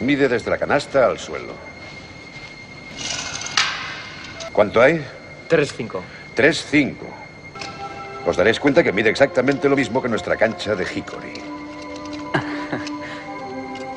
[0.00, 1.54] Mide desde la canasta al suelo.
[4.52, 5.04] ¿Cuánto hay?
[5.48, 6.00] 3-5.
[6.36, 6.94] 3-5.
[8.26, 11.34] Os daréis cuenta que mide exactamente lo mismo que nuestra cancha de Hickory.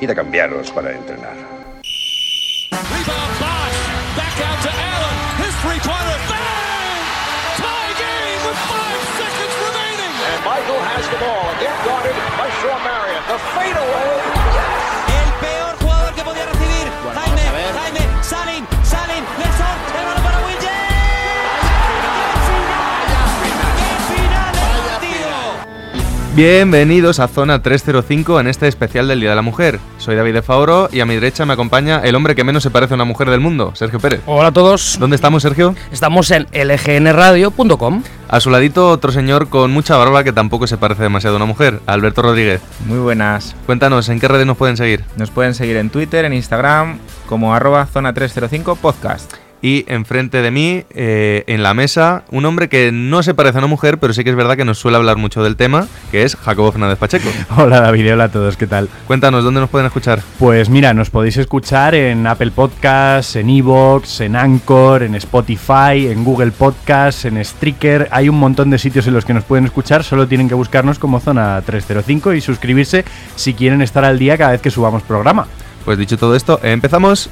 [0.00, 1.34] Id a cambiaros para entrenar.
[10.44, 11.44] Michael has the ball.
[11.56, 13.22] Again guarded by Shaw Marion.
[13.28, 14.19] The fadeaway.
[26.42, 29.78] Bienvenidos a Zona 305 en este especial del Día de la Mujer.
[29.98, 32.70] Soy David de Faoro y a mi derecha me acompaña el hombre que menos se
[32.70, 34.22] parece a una mujer del mundo, Sergio Pérez.
[34.24, 34.96] Hola a todos.
[34.98, 35.74] ¿Dónde estamos, Sergio?
[35.92, 38.02] Estamos en lgnradio.com.
[38.26, 41.44] A su ladito otro señor con mucha barba que tampoco se parece demasiado a una
[41.44, 42.62] mujer, Alberto Rodríguez.
[42.86, 43.54] Muy buenas.
[43.66, 45.04] Cuéntanos, ¿en qué redes nos pueden seguir?
[45.16, 49.34] Nos pueden seguir en Twitter, en Instagram, como arroba zona 305 podcast.
[49.62, 53.60] Y enfrente de mí, eh, en la mesa, un hombre que no se parece a
[53.60, 56.22] una mujer, pero sí que es verdad que nos suele hablar mucho del tema, que
[56.22, 57.28] es Jacobo Fernández Pacheco.
[57.58, 58.88] Hola David, hola a todos, ¿qué tal?
[59.06, 60.22] Cuéntanos, ¿dónde nos pueden escuchar?
[60.38, 66.24] Pues mira, nos podéis escuchar en Apple Podcasts, en Evox, en Anchor, en Spotify, en
[66.24, 68.08] Google Podcasts, en Spreaker.
[68.12, 70.98] Hay un montón de sitios en los que nos pueden escuchar, solo tienen que buscarnos
[70.98, 73.04] como Zona 305 y suscribirse
[73.36, 75.46] si quieren estar al día cada vez que subamos programa.
[75.84, 77.28] Pues dicho todo esto, empezamos.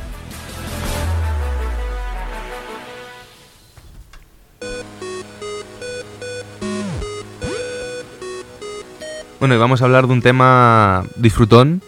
[9.41, 11.81] Bueno, y vamos a hablar de un tema disfrutón,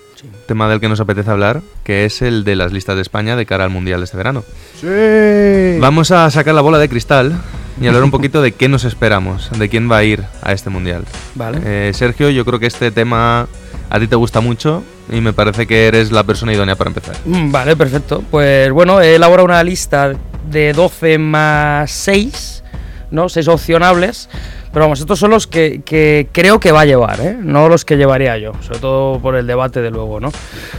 [0.47, 3.45] tema del que nos apetece hablar, que es el de las listas de España de
[3.47, 4.45] cara al Mundial de este verano.
[4.81, 5.79] ¡Sí!
[5.81, 7.33] Vamos a sacar la bola de cristal
[7.81, 10.71] y hablar un poquito de qué nos esperamos, de quién va a ir a este
[10.71, 11.05] Mundial.
[11.35, 11.59] Vale.
[11.65, 13.49] Eh, Sergio, yo creo que este tema
[13.89, 17.17] a ti te gusta mucho y me parece que eres la persona idónea para empezar.
[17.25, 18.23] Mm, Vale, perfecto.
[18.31, 20.13] Pues bueno, he elaborado una lista
[20.49, 22.63] de 12 más 6,
[23.11, 23.29] ¿no?
[23.29, 24.29] 6 opcionables.
[24.73, 27.37] Pero vamos, estos son los que, creo que va a llevar, ¿eh?
[27.37, 30.31] No los que llevaría yo, sobre todo por el debate de luego, ¿no?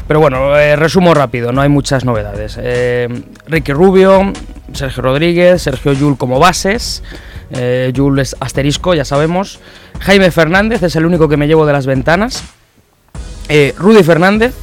[0.08, 2.58] Pero bueno, eh, resumo rápido, no hay muchas novedades.
[2.62, 3.10] Eh,
[3.48, 4.32] Ricky Rubio,
[4.72, 7.04] Sergio Rodríguez, Sergio Yul como bases.
[7.94, 9.60] Yul es asterisco, ya sabemos.
[10.00, 12.46] Jaime Fernández es el único que me llevo de las ventanas.
[13.78, 14.54] Rudy Fernández,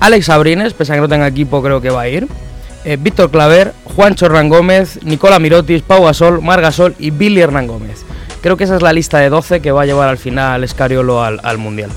[0.00, 2.26] Alex Abrines, pese a que no tenga equipo, creo que va a ir.
[2.98, 8.04] Víctor Claver, Juancho Hernán Gómez, Nicola Mirotis, Pau Gasol, Mar Gasol y Billy Hernán Gómez.
[8.40, 11.22] Creo que esa es la lista de 12 que va a llevar al final Escariolo
[11.22, 11.90] al, al Mundial.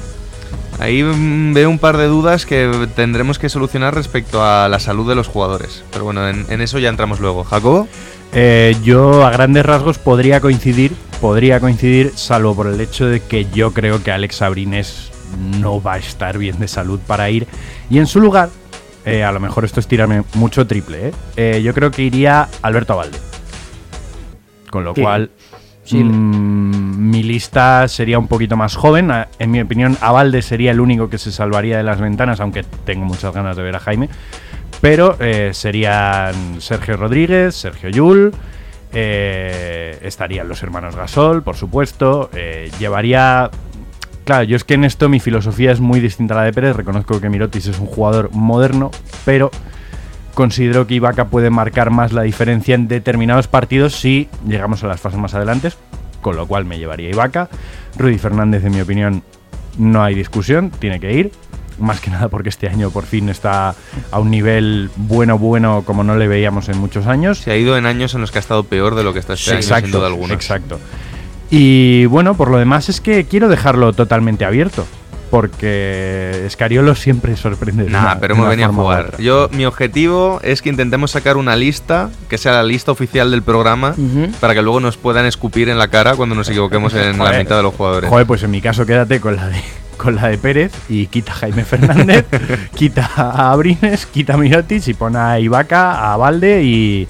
[0.79, 5.07] Ahí mm, veo un par de dudas que tendremos que solucionar respecto a la salud
[5.07, 5.83] de los jugadores.
[5.91, 7.43] Pero bueno, en, en eso ya entramos luego.
[7.43, 7.87] Jacobo,
[8.31, 13.45] Eh, yo a grandes rasgos podría coincidir, podría coincidir, salvo por el hecho de que
[13.51, 15.11] yo creo que Alex Abrines
[15.59, 17.47] no va a estar bien de salud para ir.
[17.89, 18.49] Y en su lugar,
[19.03, 21.11] eh, a lo mejor esto es tirarme mucho triple, ¿eh?
[21.37, 23.17] Eh, yo creo que iría Alberto Abalde.
[24.69, 25.31] Con lo cual,
[25.97, 29.11] Mm, mi lista sería un poquito más joven.
[29.39, 33.05] En mi opinión, Abalde sería el único que se salvaría de las ventanas, aunque tengo
[33.05, 34.09] muchas ganas de ver a Jaime.
[34.81, 38.33] Pero eh, serían Sergio Rodríguez, Sergio Yul,
[38.93, 42.29] eh, estarían los hermanos Gasol, por supuesto.
[42.33, 43.49] eh, llevaría.
[44.23, 46.75] Claro, yo es que en esto mi filosofía es muy distinta a la de Pérez.
[46.75, 48.91] Reconozco que Mirotis es un jugador moderno,
[49.25, 49.49] pero
[50.39, 55.01] considero que Ibaka puede marcar más la diferencia en determinados partidos si llegamos a las
[55.01, 55.73] fases más adelante,
[56.21, 57.49] con lo cual me llevaría Ibaka.
[57.97, 59.21] Rudy Fernández, en mi opinión,
[59.77, 61.33] no hay discusión, tiene que ir.
[61.77, 63.75] Más que nada porque este año por fin está
[64.11, 67.39] a un nivel bueno, bueno, como no le veíamos en muchos años.
[67.39, 69.33] se ha ido en años en los que ha estado peor de lo que está
[69.33, 70.35] este año, sin duda alguna.
[70.35, 70.79] Exacto.
[71.49, 74.87] Y bueno, por lo demás es que quiero dejarlo totalmente abierto.
[75.29, 77.83] Porque Escariolo siempre sorprende.
[77.85, 79.17] de Nah, una- pero hemos venido a jugar.
[79.19, 83.41] Yo, mi objetivo es que intentemos sacar una lista que sea la lista oficial del
[83.43, 83.95] programa
[84.39, 87.57] para que luego nos puedan escupir en la cara cuando nos equivoquemos en la mitad
[87.57, 88.09] de los jugadores.
[88.09, 89.61] Joder, pues en mi caso quédate con la de
[89.97, 92.25] con la de Pérez y quita a Jaime Fernández,
[92.75, 97.05] quita a Abrines, quita a Mirotic y pone a Ibaka, a Valde y,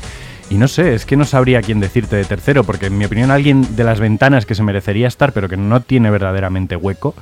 [0.50, 3.30] y no sé, es que no sabría quién decirte de tercero, porque en mi opinión
[3.30, 7.14] alguien de las ventanas que se merecería estar, pero que no tiene verdaderamente hueco,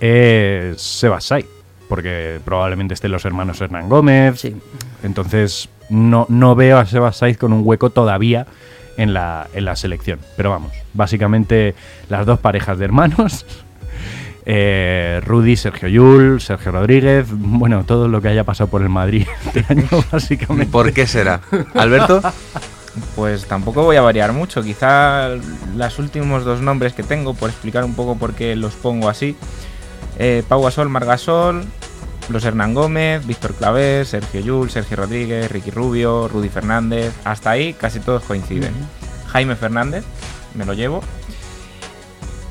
[0.00, 1.44] es Sebasai,
[1.88, 4.56] porque probablemente estén los hermanos Hernán Gómez, Sí.
[5.02, 8.46] entonces no, no veo a Sebas Saiz con un hueco todavía
[8.96, 10.18] en la, en la selección.
[10.36, 11.74] Pero vamos, básicamente
[12.08, 13.46] las dos parejas de hermanos.
[14.46, 19.26] eh, Rudy, Sergio Yul, Sergio Rodríguez, bueno, todo lo que haya pasado por el Madrid
[19.46, 20.70] este año, básicamente.
[20.72, 21.40] ¿Por qué será?
[21.74, 22.20] Alberto,
[23.14, 24.62] Pues tampoco voy a variar mucho.
[24.62, 25.28] Quizá
[25.76, 29.36] los últimos dos nombres que tengo, por explicar un poco por qué los pongo así.
[30.18, 31.64] Eh, Pau Gasol, Margasol,
[32.28, 37.12] los Hernán Gómez, Víctor Claver, Sergio Yul, Sergio Rodríguez, Ricky Rubio, Rudy Fernández.
[37.24, 38.74] Hasta ahí casi todos coinciden.
[39.28, 40.04] Jaime Fernández,
[40.54, 41.02] me lo llevo.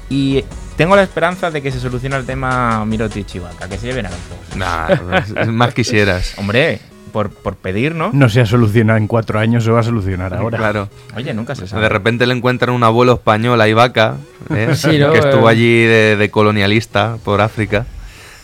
[0.09, 0.45] Y
[0.77, 4.05] tengo la esperanza de que se solucione el tema Mirotic y Vaca, que se lleven
[4.05, 4.57] a los dos.
[4.57, 6.33] Nah, más quisieras.
[6.37, 6.79] Hombre,
[7.17, 8.11] por, por pedir, ¿no?
[8.13, 10.55] No se ha solucionado en cuatro años, se va a solucionar ahora.
[10.59, 10.87] Claro.
[11.15, 11.81] Oye, nunca se sabe.
[11.81, 14.17] De repente le encuentran un abuelo español a Ibaka,
[14.51, 14.69] ¿eh?
[14.75, 15.11] Sí, ¿no?
[15.11, 15.51] que estuvo Eh.
[15.51, 17.87] allí de, de colonialista por África.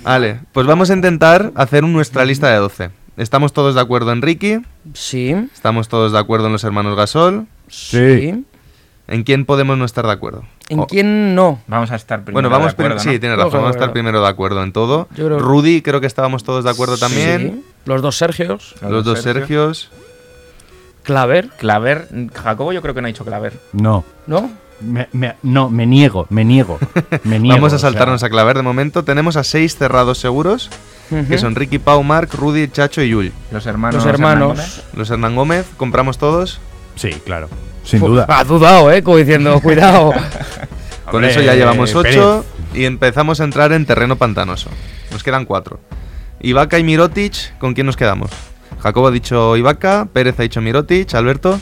[0.03, 2.89] Vale, pues vamos a intentar hacer nuestra lista de 12.
[3.17, 4.57] ¿Estamos todos de acuerdo en Ricky?
[4.95, 5.35] Sí.
[5.53, 7.45] ¿Estamos todos de acuerdo en los hermanos Gasol?
[7.67, 8.43] Sí.
[9.07, 10.45] ¿En quién podemos no estar de acuerdo?
[10.69, 11.61] ¿En quién no?
[11.67, 13.13] Vamos a estar primero Bueno, vamos de acuerdo, prim- ¿no?
[13.13, 15.07] Sí, tienes razón, vamos a estar primero de acuerdo en todo.
[15.15, 17.61] Yo creo- Rudy, creo que estábamos todos de acuerdo también.
[17.63, 17.72] Sí.
[17.85, 18.75] Los dos Sergios.
[18.81, 19.89] Los dos Sergios.
[21.03, 23.53] Claver, Claver, Jacobo yo creo que no ha dicho Claver.
[23.73, 24.05] No.
[24.25, 24.51] ¿no?
[24.79, 26.77] Me- me- no, me niego, me niego.
[27.23, 29.03] Me niego Vamos a o sea, saltarnos a claver de momento.
[29.03, 30.69] Tenemos a seis cerrados seguros,
[31.29, 33.31] que son Ricky, Pau, Mark, Rudy, Chacho y Yul.
[33.51, 34.03] Los hermanos.
[34.03, 34.57] Los Hernán hermanos.
[34.57, 34.83] Gómez.
[34.93, 36.59] Los Hernán Gómez, compramos todos.
[36.95, 37.47] Sí, claro.
[37.85, 38.25] Sin duda.
[38.27, 39.03] Ha dudado, ¿eh?
[39.03, 40.11] Como diciendo, cuidado.
[41.05, 42.17] Con Hombre, eso ya llevamos Pérez.
[42.17, 44.69] ocho y empezamos a entrar en terreno pantanoso.
[45.11, 45.79] Nos quedan cuatro.
[46.45, 48.29] Ibaka y Mirotic, ¿con quién nos quedamos?
[48.81, 51.57] Jacobo ha dicho Ibaka, Pérez ha dicho Mirotic, Alberto.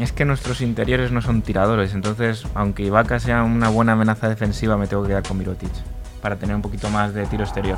[0.00, 4.78] Es que nuestros interiores no son tiradores, entonces, aunque Ibaka sea una buena amenaza defensiva,
[4.78, 5.68] me tengo que quedar con Mirotic.
[6.22, 7.76] Para tener un poquito más de tiro exterior.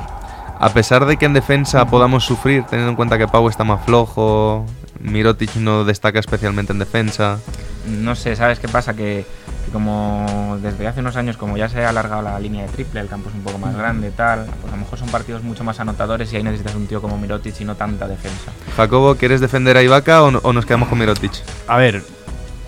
[0.57, 3.83] A pesar de que en defensa podamos sufrir, teniendo en cuenta que Pau está más
[3.83, 4.65] flojo,
[5.01, 7.39] Mirotic no destaca especialmente en defensa.
[7.85, 8.93] No sé, ¿sabes qué pasa?
[8.93, 9.25] Que,
[9.69, 12.99] que como desde hace unos años, como ya se ha alargado la línea de triple,
[12.99, 15.63] el campo es un poco más grande, tal, pues a lo mejor son partidos mucho
[15.63, 18.51] más anotadores y ahí necesitas un tío como Mirotic y no tanta defensa.
[18.75, 21.31] Jacobo, ¿quieres defender a Ibaka o, no- o nos quedamos con Mirotic?
[21.67, 22.03] A ver,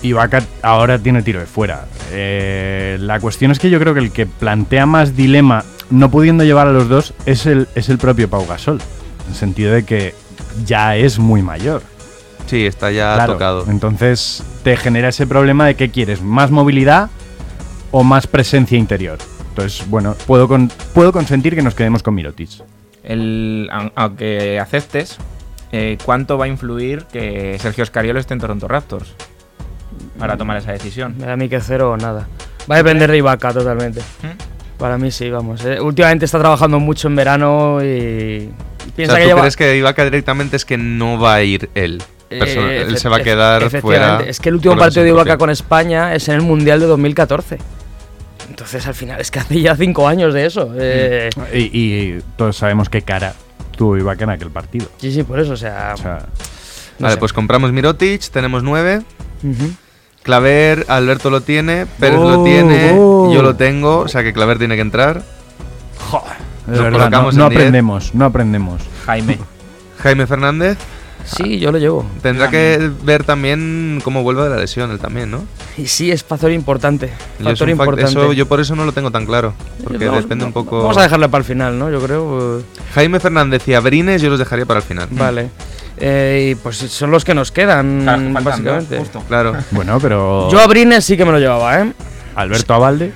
[0.01, 1.85] Ibaka ahora tiene tiro de fuera.
[2.11, 6.43] Eh, la cuestión es que yo creo que el que plantea más dilema, no pudiendo
[6.43, 8.79] llevar a los dos, es el, es el propio Pau Gasol.
[9.25, 10.15] En el sentido de que
[10.65, 11.81] ya es muy mayor.
[12.47, 13.65] Sí, está ya Claro, tocado.
[13.69, 17.09] Entonces te genera ese problema de que quieres más movilidad
[17.91, 19.17] o más presencia interior.
[19.49, 22.49] Entonces, bueno, puedo, con- puedo consentir que nos quedemos con Mirotic.
[23.03, 25.17] El, au- aunque aceptes,
[25.71, 29.13] eh, ¿cuánto va a influir que Sergio Scariolo esté en Toronto Raptors?
[30.19, 31.15] Para tomar esa decisión.
[31.17, 32.27] Me da a mí que cero o nada.
[32.69, 34.01] Va a depender de Ibaka totalmente.
[34.23, 34.77] ¿Mm?
[34.77, 35.63] Para mí sí, vamos.
[35.65, 35.79] eh.
[35.81, 38.49] Últimamente está trabajando mucho en verano y
[38.89, 39.41] O piensa sea, que ¿tú lleva...
[39.41, 42.01] crees que Ibaka directamente es que no va a ir él?
[42.39, 44.15] Person- Eh, él se va a quedar efectivamente.
[44.17, 44.29] fuera.
[44.29, 47.57] Es que el último partido de Ibaka con España es en el Mundial de 2014.
[48.49, 50.73] Entonces al final es que hace ya cinco años de eso.
[50.77, 53.33] Eh, Y, y todos sabemos qué cara
[53.77, 54.87] tuvo Ibaka en aquel partido.
[54.97, 55.91] sí, sí, por eso, o sea...
[55.95, 56.25] O sea,
[56.99, 57.19] no Vale, sé.
[57.19, 59.01] pues compramos Mirotic, tenemos nueve.
[60.23, 63.31] Claver, Alberto lo tiene, Pérez Oh, lo tiene, oh.
[63.33, 65.23] yo lo tengo, o sea que Claver tiene que entrar.
[66.67, 68.83] de Nos verdad, no, aprendemos, no aprendemos.
[69.07, 69.39] Jaime.
[69.97, 70.77] Jaime Fernández
[71.25, 72.05] Sí, yo lo llevo.
[72.21, 75.43] tendrá que ver también cómo vuelve de la lesión él también, ¿no?
[75.77, 77.07] Y sí, es factor importante.
[77.39, 78.11] Yo, es Factor fac- importante.
[78.11, 79.53] eso- yo por eso no lo tengo tan claro,
[79.83, 80.79] porque Vamos- depende un poco...
[80.81, 81.89] Vamos a dejarle para el final, ¿no?
[81.91, 82.59] Yo creo.
[82.59, 82.63] eh,
[82.93, 85.07] Jaime Fernández y Abrines yo los dejaría para el final.
[85.11, 85.49] Vale.
[85.97, 88.97] Eh, y pues son los que nos quedan, Claro, básicamente.
[88.97, 89.21] justo.
[89.27, 89.55] Claro.
[89.71, 91.93] Bueno, pero Yo a Brines sí que me lo llevaba, ¿eh?
[92.35, 93.11] Alberto Abalde,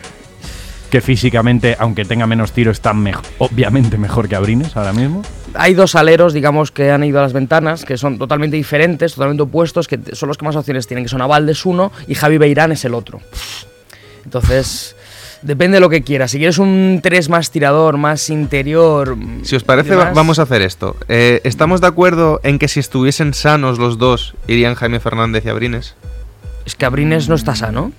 [0.90, 5.24] que físicamente, aunque tenga menos tiro, está mejo- obviamente mejor que Abrines ahora mismo.
[5.58, 9.44] Hay dos aleros, digamos, que han ido a las ventanas, que son totalmente diferentes, totalmente
[9.44, 12.72] opuestos, que son los que más opciones tienen, que son Abaldes uno y Javi Beirán
[12.72, 13.22] es el otro.
[14.24, 14.96] Entonces,
[15.42, 16.32] depende de lo que quieras.
[16.32, 19.16] Si quieres un 3 más tirador, más interior...
[19.44, 20.96] Si os parece, va- vamos a hacer esto.
[21.08, 25.50] Eh, ¿Estamos de acuerdo en que si estuviesen sanos los dos, irían Jaime Fernández y
[25.50, 25.96] Abrines?
[26.66, 27.92] Es que Abrines no está sano.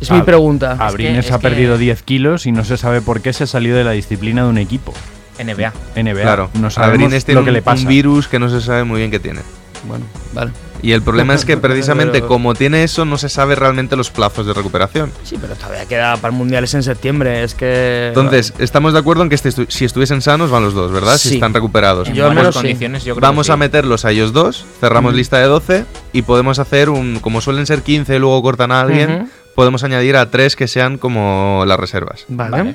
[0.00, 0.76] Es Ab- mi pregunta.
[0.78, 3.46] Abrines es ha que- perdido 10 kilos y no se sabe por qué se ha
[3.46, 4.92] salido de la disciplina de un equipo.
[5.38, 5.72] NBA.
[5.96, 6.22] NBA.
[6.22, 7.82] Claro, no sabemos tiene lo que un, le pasa.
[7.82, 9.40] un virus que no se sabe muy bien qué tiene.
[9.86, 10.50] Bueno, vale.
[10.82, 14.10] Y el problema es que precisamente Pero- como tiene eso, no se sabe realmente los
[14.10, 15.10] plazos de recuperación.
[15.24, 18.08] Sí, pero todavía queda para el Mundial es en septiembre, es que...
[18.08, 21.16] Entonces, estamos de acuerdo en que este estu- si estuviesen sanos van los dos, ¿verdad?
[21.16, 21.34] Si Sí.
[21.36, 22.08] están recuperados.
[22.08, 22.60] En Yo al buenas menos sí.
[22.60, 23.60] condiciones yo creo Vamos que a sí.
[23.60, 27.82] meterlos a ellos dos, cerramos lista de 12 y podemos hacer un, como suelen ser
[27.82, 29.28] 15 y luego cortan a alguien, Ujú.
[29.54, 32.26] podemos añadir a tres que sean como las reservas.
[32.28, 32.50] Vale.
[32.50, 32.74] Vale.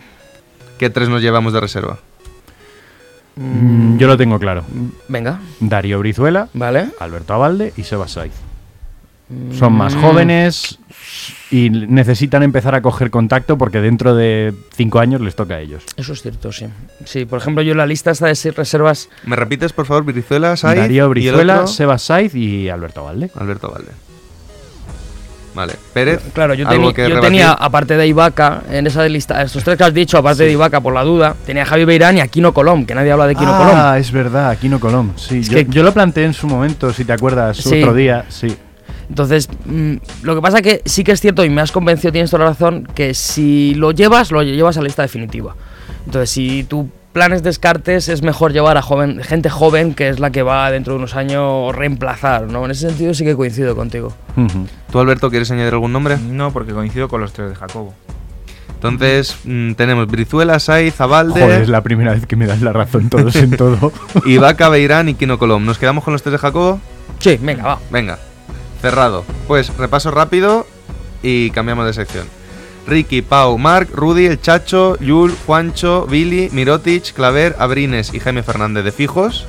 [0.80, 2.00] ¿Qué tres nos llevamos de reserva?
[3.36, 4.64] Mm, Yo lo tengo claro.
[5.08, 6.88] Venga, Darío Brizuela, vale.
[7.00, 8.34] Alberto Abalde y Sebas Saiz.
[9.58, 10.02] Son más Mm.
[10.02, 10.78] jóvenes
[11.52, 15.84] y necesitan empezar a coger contacto porque dentro de 5 años les toca a ellos.
[15.96, 16.66] Eso es cierto, sí.
[17.06, 19.08] Sí, por ejemplo, yo en la lista esta de seis reservas...
[19.26, 21.66] ¿Me repites, por favor, Brizuela, Saiz Darío Brizuela?
[21.68, 23.32] Sebas Saiz y Alberto Abalde.
[23.36, 23.92] Alberto Valde.
[25.54, 25.74] Vale.
[25.94, 26.22] Pérez.
[26.34, 29.78] Claro, yo, ¿algo teni- que yo tenía, aparte de Ibaka, en esa lista, estos tres
[29.78, 32.28] que has dicho, aparte de Ibaka por la duda, tenía a Javi Beirán y a
[32.28, 33.74] Kino Colom, que nadie habla de Kino Colom.
[33.76, 35.12] ah, es verdad, Aquino Colom.
[35.18, 37.82] Sí, yo, que- yo lo planteé en su momento, si te acuerdas, Sí.
[37.82, 38.26] otro día.
[38.30, 38.56] Sí.
[39.10, 42.32] Entonces, mm, lo que pasa que sí que es cierto y me has convencido, tienes
[42.32, 45.54] toda la razón, que si lo llevas, lo llevas a la lista definitiva.
[46.06, 50.20] Entonces, si tu plan es descartes, es mejor llevar a joven, gente joven, que es
[50.20, 52.66] la que va dentro de unos años reemplazar, ¿no?
[52.66, 54.14] En ese sentido sí que coincido contigo.
[54.92, 56.18] ¿Tú, Alberto, quieres añadir algún nombre?
[56.18, 57.94] No, porque coincido con los tres de Jacobo.
[58.74, 62.74] Entonces, mm, tenemos Brizuela, Saiz, Abalde, Joder, es la primera vez que me das la
[62.74, 63.94] razón todos en todo.
[64.26, 65.64] Ibaka, Beirán y Kino Colom.
[65.66, 66.80] ¿Nos quedamos con los tres de Jacobo?
[67.20, 67.80] Sí, venga, va.
[67.92, 68.18] Venga,
[68.82, 69.24] cerrado.
[69.48, 70.66] Pues repaso rápido
[71.22, 72.26] y cambiamos de sección.
[72.88, 78.84] Ricky, Pau, Marc, Rudy, El Chacho, Yul, Juancho, Billy, Mirotic, Claver, Abrines y Jaime Fernández
[78.84, 79.48] de fijos.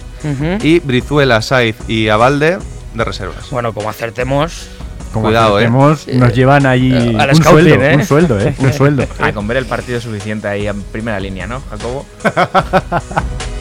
[0.62, 2.58] Y Brizuela, Saiz y Abalde
[2.94, 3.50] de reservas.
[3.50, 4.68] Bueno, como acertemos,
[5.12, 5.68] Como Cuidado, eh.
[5.68, 7.96] nos llevan allí eh, un scouting, sueldo, eh.
[7.96, 8.54] un sueldo, ¿eh?
[8.58, 9.06] Un sueldo.
[9.18, 12.06] Ah, con ver el partido es suficiente ahí en primera línea, ¿no, Jacobo?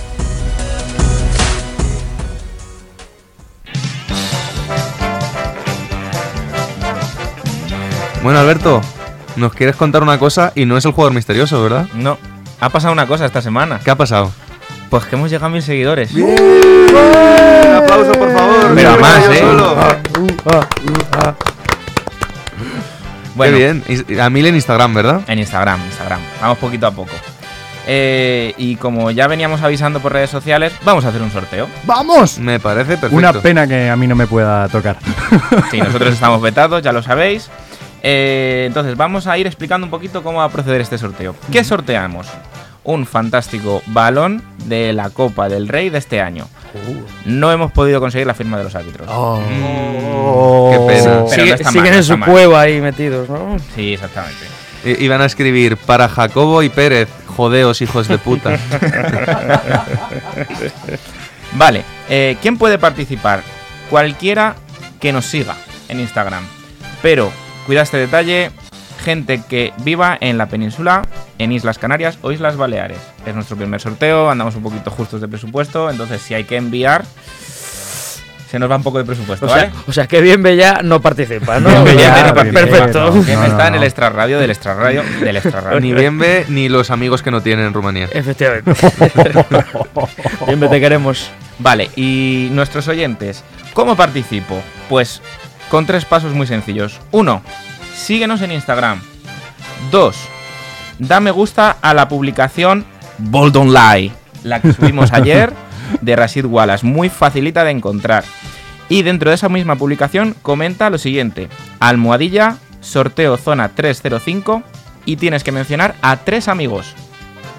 [8.23, 8.81] Bueno, Alberto,
[9.35, 11.87] nos quieres contar una cosa y no es el jugador misterioso, ¿verdad?
[11.93, 12.17] No.
[12.59, 13.79] Ha pasado una cosa esta semana.
[13.83, 14.31] ¿Qué ha pasado?
[14.89, 16.13] Pues que hemos llegado a mil seguidores.
[16.13, 18.71] Un aplauso, por favor.
[18.75, 19.39] Pero a más, ¿eh?
[19.39, 19.75] solo.
[23.35, 24.21] Bueno, Qué bien.
[24.21, 25.21] A mil en Instagram, ¿verdad?
[25.27, 26.19] En Instagram, Instagram.
[26.41, 27.11] Vamos poquito a poco.
[27.87, 31.67] Eh, y como ya veníamos avisando por redes sociales, vamos a hacer un sorteo.
[31.85, 32.37] ¡Vamos!
[32.37, 33.15] Me parece perfecto.
[33.15, 34.97] Una pena que a mí no me pueda tocar.
[35.71, 37.49] Sí, nosotros estamos vetados, ya lo sabéis.
[38.03, 41.35] Eh, entonces, vamos a ir explicando un poquito cómo va a proceder este sorteo.
[41.51, 42.27] ¿Qué sorteamos?
[42.83, 46.47] Un fantástico balón de la Copa del Rey de este año.
[47.25, 49.07] No hemos podido conseguir la firma de los árbitros.
[49.07, 50.87] Qué pena.
[50.87, 52.29] Pero Sigue- no está mal, siguen no en su mal.
[52.29, 53.57] cueva ahí metidos, ¿no?
[53.75, 54.45] Sí, exactamente.
[54.85, 58.57] I- Iban a escribir para Jacobo y Pérez, jodeos hijos de puta.
[61.53, 63.41] Vale, eh, ¿quién puede participar?
[63.89, 64.55] Cualquiera
[64.99, 65.55] que nos siga
[65.89, 66.43] en Instagram.
[67.01, 67.31] Pero,
[67.71, 68.51] cuida este detalle,
[69.01, 71.03] gente que viva en la península,
[71.37, 72.97] en Islas Canarias o Islas Baleares.
[73.25, 77.05] Es nuestro primer sorteo, andamos un poquito justos de presupuesto, entonces si hay que enviar,
[78.49, 79.69] se nos va un poco de presupuesto, O ¿vale?
[79.71, 81.69] sea, o sea, que bien Bella no participa, ¿no?
[81.69, 82.59] Bien Bella, perfecto.
[82.59, 83.11] Perfecto.
[83.13, 83.25] Bella.
[83.25, 85.79] ¿Quién No, no, está en el extra radio del extra radio del extra radio?
[85.79, 88.09] ni Bienve ni los amigos que no tienen en Rumanía.
[88.11, 88.73] Efectivamente.
[90.45, 91.31] bien, te queremos.
[91.59, 94.61] Vale, y nuestros oyentes, ¿cómo participo?
[94.89, 95.21] Pues
[95.71, 96.99] con tres pasos muy sencillos.
[97.11, 97.41] Uno,
[97.95, 99.01] síguenos en Instagram.
[99.89, 100.17] Dos,
[100.99, 102.85] da me gusta a la publicación
[103.17, 104.11] Bold Online,
[104.43, 105.53] la que subimos ayer
[106.01, 108.25] de Rashid Wallace, muy facilita de encontrar.
[108.89, 111.47] Y dentro de esa misma publicación comenta lo siguiente,
[111.79, 114.63] almohadilla, sorteo zona 305
[115.05, 116.93] y tienes que mencionar a tres amigos.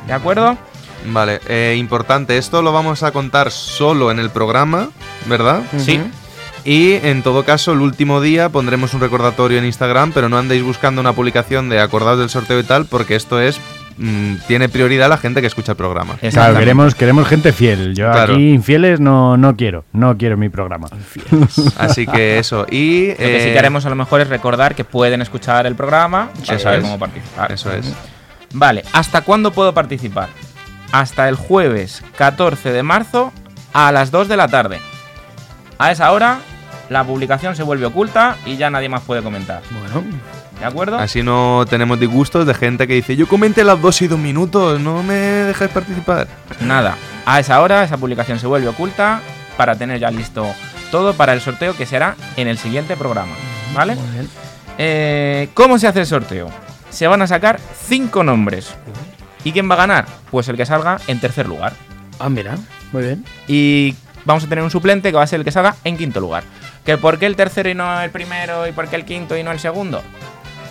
[0.07, 0.59] ¿De acuerdo?
[1.07, 4.91] Vale, eh, importante, esto lo vamos a contar solo en el programa,
[5.27, 5.63] ¿verdad?
[5.79, 5.99] Sí.
[6.65, 10.63] Y en todo caso, el último día pondremos un recordatorio en Instagram, pero no andéis
[10.63, 13.59] buscando una publicación de acordados del sorteo y tal, porque esto es.
[13.99, 16.17] mm, tiene prioridad la gente que escucha el programa.
[16.31, 17.95] Claro, queremos, queremos gente fiel.
[17.95, 18.35] Yo Claro.
[18.35, 19.85] aquí infieles no, no quiero.
[19.93, 20.87] No quiero mi programa.
[21.79, 22.65] Así que eso.
[22.71, 23.09] Y.
[23.09, 25.75] Lo que sí eh, que haremos a lo mejor es recordar que pueden escuchar el
[25.75, 26.85] programa para Eso saber es.
[26.85, 27.53] cómo participar.
[27.53, 27.93] Eso es.
[28.55, 30.29] Vale, ¿hasta cuándo puedo participar?
[30.93, 33.33] Hasta el jueves 14 de marzo
[33.73, 34.79] a las 2 de la tarde.
[35.79, 36.39] A esa hora
[36.93, 39.63] la publicación se vuelve oculta y ya nadie más puede comentar.
[39.71, 40.05] Bueno,
[40.59, 40.97] ¿De acuerdo?
[40.97, 44.81] Así no tenemos disgustos de gente que dice: Yo comenté las dos y dos minutos,
[44.81, 46.29] no me dejáis participar.
[46.61, 46.97] Nada,
[47.27, 49.21] a esa hora esa publicación se vuelve oculta
[49.57, 50.47] para tener ya listo
[50.93, 53.33] todo para el sorteo que será en el siguiente programa.
[53.75, 53.97] ¿Vale?
[53.97, 54.29] muy bien.
[54.79, 56.49] Eh, ¿Cómo se hace el sorteo?
[56.91, 58.75] Se van a sacar cinco nombres.
[59.45, 60.07] ¿Y quién va a ganar?
[60.31, 61.73] Pues el que salga en tercer lugar.
[62.21, 62.57] Ah, mira,
[62.93, 63.25] muy bien.
[63.49, 66.21] Y vamos a tener un suplente que va a ser el que salga en quinto
[66.21, 66.45] lugar.
[66.85, 68.67] ¿Que por qué el tercero y no el primero?
[68.67, 70.03] ¿Y por qué el quinto y no el segundo?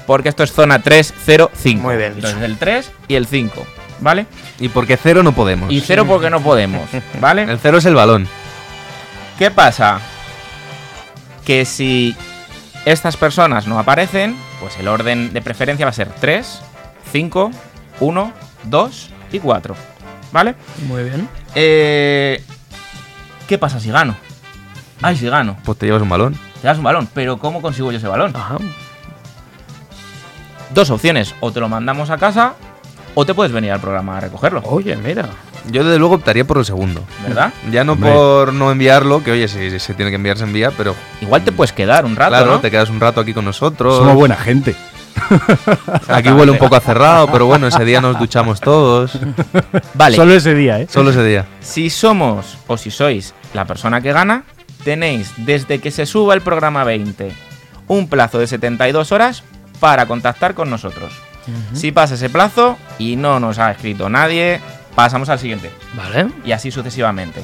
[0.06, 1.82] Porque esto es zona 305.
[1.82, 2.14] Muy bien.
[2.16, 3.66] Entonces el 3 y el 5.
[4.02, 4.26] ¿Vale?
[4.60, 5.72] Y porque cero no podemos.
[5.72, 6.90] Y cero porque no podemos.
[7.20, 7.44] ¿Vale?
[7.44, 8.28] El cero es el balón.
[9.38, 10.00] ¿Qué pasa?
[11.46, 12.16] Que si
[12.86, 16.62] estas personas no aparecen, pues el orden de preferencia va a ser 3,
[17.12, 17.52] 5,
[18.00, 19.76] 1, 2 y 4.
[20.32, 20.56] ¿Vale?
[20.88, 21.30] Muy bien.
[21.54, 22.44] Eh,
[23.48, 24.16] ¿Qué pasa si gano?
[25.02, 25.58] Ay, si gano.
[25.64, 26.36] Pues te llevas un balón.
[26.62, 28.36] Te das un balón, pero ¿cómo consigo yo ese balón?
[28.36, 28.58] Ajá.
[30.74, 32.54] Dos opciones, o te lo mandamos a casa
[33.14, 34.62] o te puedes venir al programa a recogerlo.
[34.66, 35.28] Oye, mira.
[35.70, 37.04] Yo desde luego optaría por el segundo.
[37.28, 37.54] ¿Verdad?
[37.72, 38.12] Ya no Hombre.
[38.12, 41.52] por no enviarlo, que oye, si se tiene que enviar, se envía, pero Igual te
[41.52, 42.60] puedes quedar un rato, claro, ¿no?
[42.62, 43.98] te quedas un rato aquí con nosotros.
[43.98, 44.76] Somos buena gente.
[46.08, 49.12] Aquí huele un poco a cerrado, pero bueno, ese día nos duchamos todos.
[49.94, 50.88] Vale, Solo ese día, ¿eh?
[50.90, 51.46] Solo ese día.
[51.60, 54.44] si somos o si sois la persona que gana,
[54.84, 57.32] tenéis desde que se suba el programa 20
[57.88, 59.44] un plazo de 72 horas
[59.80, 61.14] para contactar con nosotros.
[61.74, 64.62] Si pasa ese plazo y no nos ha escrito nadie,
[64.96, 65.72] pasamos al siguiente.
[65.94, 66.28] Vale.
[66.46, 67.44] Y así sucesivamente.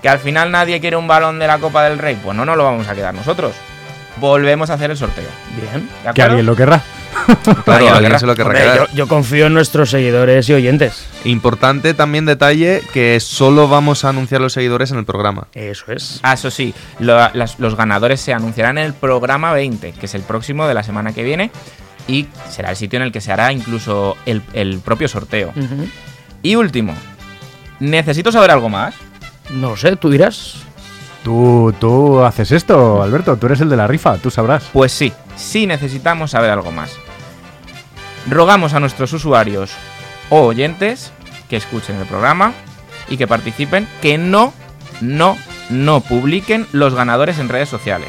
[0.00, 2.56] Que al final nadie quiere un balón de la Copa del Rey, pues no nos
[2.56, 3.52] lo vamos a quedar nosotros.
[4.16, 5.28] Volvemos a hacer el sorteo.
[5.56, 5.88] Bien.
[6.04, 6.82] ¿De Que alguien lo querrá.
[7.64, 8.76] Claro, Alguien se lo querrá Hombre, quedar.
[8.78, 11.06] yo, yo confío en nuestros seguidores y oyentes.
[11.24, 15.46] Importante también detalle que solo vamos a anunciar los seguidores en el programa.
[15.54, 16.20] Eso es.
[16.22, 20.14] Ah, eso sí, lo- las- los ganadores se anunciarán en el programa 20, que es
[20.14, 21.50] el próximo de la semana que viene,
[22.08, 25.52] y será el sitio en el que se hará incluso el, el propio sorteo.
[26.42, 26.94] Y último,
[27.78, 28.94] necesito saber algo más.
[29.50, 30.54] No sé, tú dirás.
[31.22, 33.36] Tú, tú haces esto, Alberto.
[33.36, 34.64] Tú eres el de la rifa, tú sabrás.
[34.72, 36.96] Pues sí, sí necesitamos saber algo más.
[38.28, 39.72] Rogamos a nuestros usuarios
[40.30, 41.12] o oyentes
[41.48, 42.52] que escuchen el programa
[43.08, 44.52] y que participen, que no,
[45.00, 45.36] no,
[45.70, 48.08] no publiquen los ganadores en redes sociales.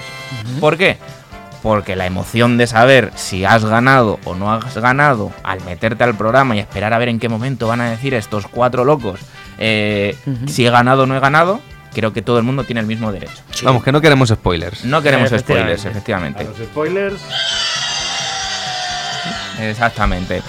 [0.60, 0.98] ¿Por qué?
[1.62, 6.15] Porque la emoción de saber si has ganado o no has ganado al meterte al
[6.15, 9.20] programa y esperar a ver en qué momento van a decir estos cuatro locos
[9.58, 10.17] eh,
[10.48, 11.62] si he ganado o no he ganado,
[11.94, 13.42] creo que todo el mundo tiene el mismo derecho.
[13.64, 14.86] Vamos, que no queremos spoilers.
[14.86, 15.78] No queremos Efectivamente.
[15.78, 16.44] spoilers, efectivamente.
[16.44, 17.22] los spoilers.
[19.62, 20.42] Exactamente.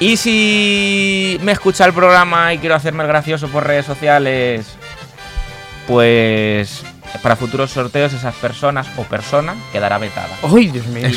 [0.00, 4.66] Y si me escucha el programa y quiero hacerme el gracioso por redes sociales,
[5.86, 6.84] pues
[7.22, 10.36] para futuros sorteos esas personas o persona quedará vetada.
[10.42, 11.08] ¡Ay, Dios mío!
[11.08, 11.14] Y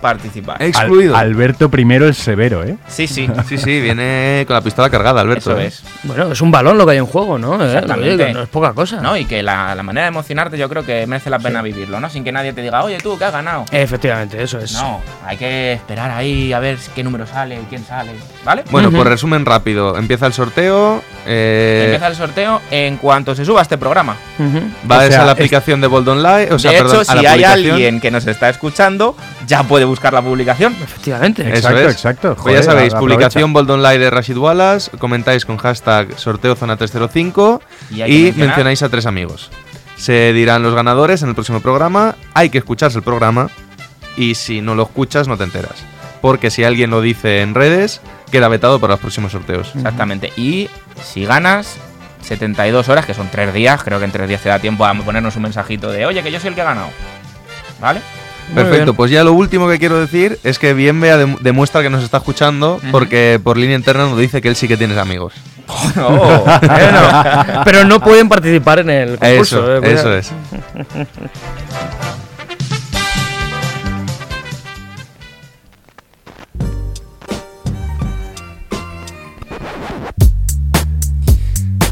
[0.00, 0.02] Excluido.
[0.02, 0.62] participar.
[0.62, 1.16] Excluido.
[1.16, 2.76] Alberto I el severo, ¿eh?
[2.88, 3.28] Sí, sí.
[3.48, 5.50] Sí, sí, viene con la pistola cargada, Alberto.
[5.52, 5.66] Eso ¿eh?
[5.66, 5.82] es.
[6.04, 7.60] Bueno, es un balón lo que hay en juego, ¿no?
[7.62, 8.32] Eh, Exactamente.
[8.32, 9.00] no es poca cosa.
[9.00, 9.16] ¿No?
[9.16, 12.08] Y que la, la manera de emocionarte yo creo que merece la pena vivirlo, ¿no?
[12.10, 13.64] Sin que nadie te diga, oye tú, que has ganado.
[13.72, 14.72] Efectivamente, eso es.
[14.74, 18.12] No, hay que esperar ahí a ver qué número sale, quién sale,
[18.44, 18.64] ¿vale?
[18.70, 18.98] Bueno, Ujú.
[18.98, 21.02] por resumen rápido, empieza el sorteo.
[21.26, 24.16] eh, Empieza el sorteo en cuanto se suba este programa.
[24.38, 24.60] Ujú.
[24.90, 26.52] va O sea, a la es- aplicación de Bold Online.
[26.52, 29.62] O sea, de perdón, hecho, a la si hay alguien que nos está escuchando, ya
[29.64, 30.74] puede buscar la publicación.
[30.82, 31.42] Efectivamente.
[31.42, 31.92] Eso Exacto, es.
[31.92, 32.36] exacto.
[32.42, 37.60] Pues ya sabéis, publicación Bold Online de Rashid Wallace, comentáis con hashtag sorteo zona 305
[37.90, 39.50] Y mencionáis a tres amigos.
[39.96, 42.14] Se dirán los ganadores en el próximo programa.
[42.32, 43.50] Hay que escucharse el programa
[44.16, 45.74] y si no lo escuchas no te enteras.
[46.22, 48.00] Porque si alguien lo dice en redes,
[48.30, 49.72] queda vetado para los próximos sorteos.
[49.74, 50.32] Exactamente.
[50.36, 50.68] Y
[51.02, 51.76] si ganas
[52.22, 54.94] 72 horas, que son 3 días, creo que en 3 días te da tiempo a
[54.94, 56.88] ponernos un mensajito de, oye, que yo soy el que ha ganado.
[57.80, 58.00] ¿Vale?
[58.54, 61.90] Perfecto, pues ya lo último que quiero decir es que bien vea dem- demuestra que
[61.90, 65.32] nos está escuchando porque por línea interna nos dice que él sí que tienes amigos.
[65.96, 69.76] Oh, Bueno, pero no pueden participar en el concurso.
[69.76, 70.32] Eso, eh, eso es.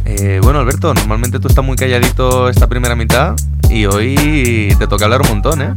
[0.05, 3.35] Eh, bueno, Alberto, normalmente tú estás muy calladito esta primera mitad
[3.71, 5.73] y hoy te toca hablar un montón, ¿eh?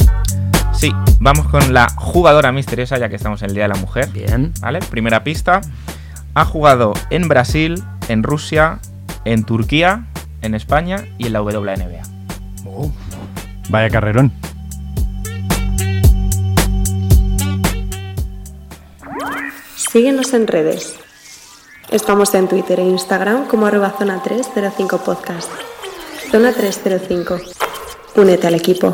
[0.73, 4.09] Sí, vamos con la jugadora misteriosa, ya que estamos en el Día de la Mujer.
[4.09, 4.53] Bien.
[4.61, 4.79] ¿Vale?
[4.79, 5.61] Primera pista.
[6.33, 8.79] Ha jugado en Brasil, en Rusia,
[9.25, 10.05] en Turquía,
[10.41, 12.01] en España y en la WNBA.
[13.69, 14.31] Vaya carrerón.
[19.75, 20.95] Síguenos en redes.
[21.91, 25.51] Estamos en Twitter e Instagram como arroba zona 305 podcast.
[26.31, 27.39] Zona 305.
[28.15, 28.93] Únete al equipo.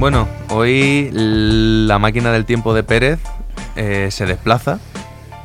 [0.00, 3.20] Bueno, hoy la máquina del tiempo de Pérez
[3.76, 4.78] eh, se desplaza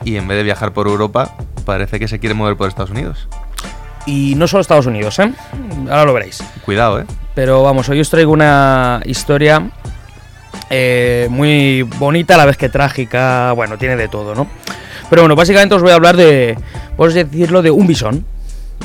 [0.06, 3.28] y en vez de viajar por Europa parece que se quiere mover por Estados Unidos.
[4.06, 5.34] Y no solo Estados Unidos, ¿eh?
[5.90, 6.42] Ahora lo veréis.
[6.64, 7.06] Cuidado, ¿eh?
[7.34, 9.72] Pero vamos, hoy os traigo una historia
[10.70, 13.52] eh, muy bonita, a la vez que trágica.
[13.52, 14.48] Bueno, tiene de todo, ¿no?
[15.10, 16.58] Pero bueno, básicamente os voy a hablar de,
[16.96, 18.26] por decirlo, de un bisón,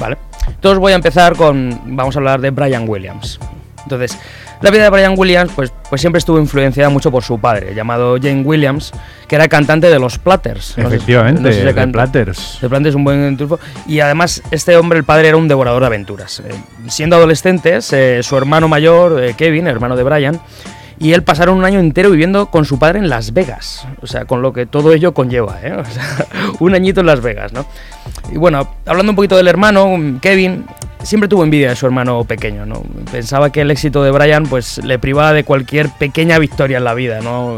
[0.00, 0.18] ¿vale?
[0.48, 3.38] Entonces voy a empezar con, vamos a hablar de Brian Williams.
[3.84, 4.18] Entonces,
[4.60, 8.16] la vida de Brian Williams, pues, pues siempre estuvo influenciada mucho por su padre, llamado
[8.20, 8.92] Jane Williams,
[9.26, 10.76] que era cantante de los Platters.
[10.76, 12.58] Efectivamente, no sé si de Platters.
[12.60, 13.58] de Plantes es un buen trufo.
[13.86, 16.40] Y además, este hombre, el padre, era un devorador de aventuras.
[16.40, 16.52] Eh,
[16.88, 20.40] siendo adolescentes, eh, su hermano mayor, eh, Kevin, hermano de Brian,
[21.00, 23.88] y él pasaron un año entero viviendo con su padre en Las Vegas.
[24.02, 25.82] O sea, con lo que todo ello conlleva, ¿eh?
[26.60, 27.64] Un añito en Las Vegas, ¿no?
[28.30, 30.66] Y bueno, hablando un poquito del hermano, Kevin,
[31.02, 32.82] siempre tuvo envidia de su hermano pequeño, ¿no?
[33.10, 36.92] Pensaba que el éxito de Brian pues le privaba de cualquier pequeña victoria en la
[36.92, 37.56] vida, ¿no?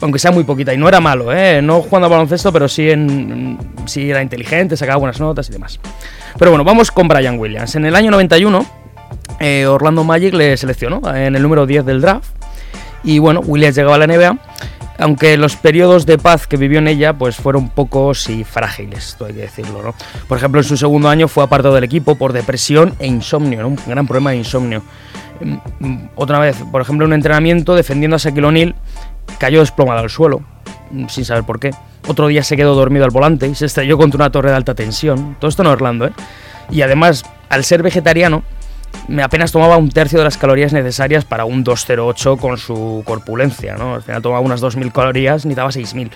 [0.00, 1.62] Aunque sea muy poquita, y no era malo, ¿eh?
[1.62, 3.56] No jugando a baloncesto, pero sí, en,
[3.86, 5.78] sí era inteligente, sacaba buenas notas y demás.
[6.36, 7.76] Pero bueno, vamos con Brian Williams.
[7.76, 8.66] En el año 91,
[9.38, 12.43] eh, Orlando Magic le seleccionó en el número 10 del draft.
[13.04, 14.38] Y bueno, Williams llegaba a la NBA,
[14.98, 19.34] aunque los periodos de paz que vivió en ella pues fueron pocos y frágiles, hay
[19.34, 19.94] que decirlo, ¿no?
[20.28, 23.66] Por ejemplo, en su segundo año fue apartado del equipo por depresión e insomnio.
[23.66, 24.82] Un gran problema de insomnio.
[25.40, 28.74] Mm, mm, Otra vez, por ejemplo, en un entrenamiento defendiendo a Shaquille O'Neal,
[29.38, 30.42] cayó desplomado al suelo,
[30.90, 31.72] mm, sin saber por qué.
[32.06, 34.74] Otro día se quedó dormido al volante y se estrelló contra una torre de alta
[34.74, 35.36] tensión.
[35.40, 36.12] Todo esto en Orlando, ¿eh?
[36.70, 38.42] Y además, al ser vegetariano,
[39.08, 43.76] me apenas tomaba un tercio de las calorías necesarias para un 208 con su corpulencia,
[43.76, 43.94] ¿no?
[43.94, 46.10] Al final tomaba unas 2.000 calorías, necesitaba 6.000.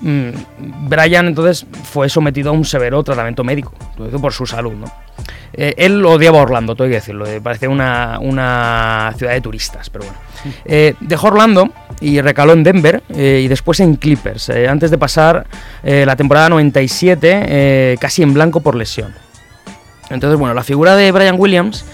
[0.00, 3.72] Mm, Brian entonces fue sometido a un severo tratamiento médico,
[4.20, 4.86] por su salud, ¿no?
[5.52, 10.04] Eh, él odiaba Orlando, tengo que decirlo, eh, parecía una, una ciudad de turistas, pero
[10.04, 10.18] bueno.
[10.64, 15.46] Eh, dejó Orlando y recaló en Denver y después en Clippers, antes de pasar
[15.82, 17.44] la temporada 97
[17.90, 19.14] eh, casi en blanco por lesión.
[20.10, 21.84] Entonces, bueno, la figura de Brian Williams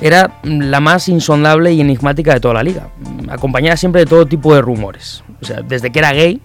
[0.00, 2.88] era la más insondable y enigmática de toda la liga,
[3.28, 5.24] acompañada siempre de todo tipo de rumores.
[5.42, 6.40] O sea, desde que era gay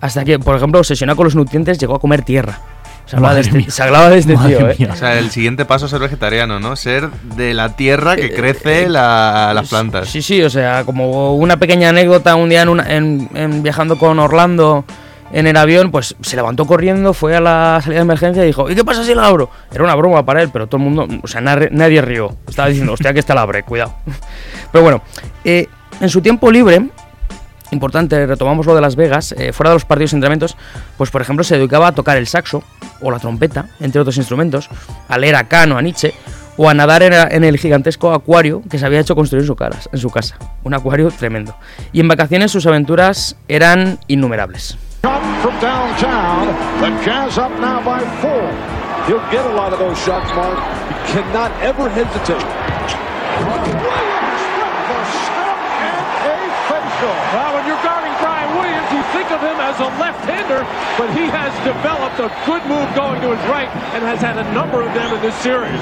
[0.00, 2.60] hasta que, por ejemplo, obsesionado con los nutrientes, llegó a comer tierra.
[3.04, 4.90] Se hablaba, de este, se hablaba de este Madre tío, ¿eh?
[4.92, 6.76] O sea, el siguiente paso es ser vegetariano, ¿no?
[6.76, 10.08] Ser de la tierra que Eh, crece eh, la- las plantas.
[10.10, 13.98] Sí, sí, o sea, como una pequeña anécdota, un día en una- en- en viajando
[13.98, 14.84] con Orlando
[15.32, 18.70] en el avión, pues se levantó corriendo, fue a la salida de emergencia y dijo,
[18.70, 19.50] ¿y qué pasa si la abro?
[19.72, 22.36] Era una broma para él, pero todo el mundo, o sea, nadie, nadie rió.
[22.46, 23.94] Estaba diciendo, hostia, que está la abre, cuidado.
[24.72, 25.02] Pero bueno,
[25.44, 25.66] eh,
[26.00, 26.88] en su tiempo libre,
[27.70, 30.56] importante, retomamos lo de Las Vegas, eh, fuera de los partidos y entrenamientos,
[30.96, 32.62] pues por ejemplo se dedicaba a tocar el saxo
[33.00, 34.68] o la trompeta, entre otros instrumentos,
[35.08, 36.12] a leer a Kano, a Nietzsche,
[36.58, 40.38] o a nadar en, el gigantesco acuario que se había hecho construir en su casa.
[40.64, 41.54] Un acuario tremendo.
[41.92, 44.76] Y en vacaciones sus aventuras eran innumerables.
[45.02, 46.46] Come from downtown.
[46.80, 48.50] The Jazz up now by four.
[49.06, 50.58] He'll get a lot of those shots, Mark.
[50.58, 52.42] He cannot ever hesitate.
[53.38, 54.42] Williams
[54.90, 55.14] with
[55.78, 57.14] and a facial.
[57.30, 60.66] Well, when you're guarding Brian Williams, you think of him as a left-hander,
[60.98, 64.46] but he has developed a good move going to his right and has had a
[64.52, 65.80] number of them in this series.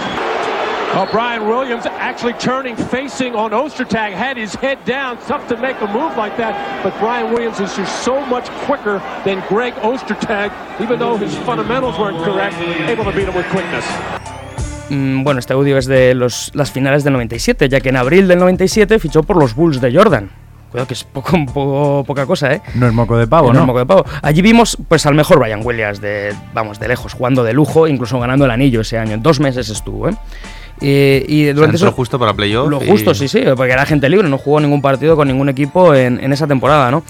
[0.95, 5.19] Well, Brian Williams actually turning, facing on Ostertag, had his head down.
[5.27, 9.03] Tough to make a move like that, but Brian Williams is just so much quicker
[9.25, 12.55] than Greg Ostertag, even though his fundamentals weren't correct,
[12.89, 13.85] able to beat him with quickness.
[14.89, 18.27] Mm, bueno, este audio es de los- las finales del 97, ya que en abril
[18.27, 20.31] del 97 fichó por los Bulls de Jordan.
[20.71, 22.63] Cuidado que es poco, poco- poca cosa, ¿eh?
[22.75, 23.67] No es moco de pavo, No es ¿no?
[23.67, 24.05] moco de pavo.
[24.23, 28.19] Allí vimos pues al mejor Brian Williams de, vamos, de lejos, jugando de lujo, incluso
[28.19, 29.13] ganando el anillo ese año.
[29.13, 30.15] En dos meses estuvo, ¿eh?
[30.81, 32.69] Y, y durante eso, justo para playoff.
[32.69, 35.49] lo y- justo, sí, sí, porque era gente libre, no jugó ningún partido con ningún
[35.49, 37.03] equipo en, en esa temporada, ¿no?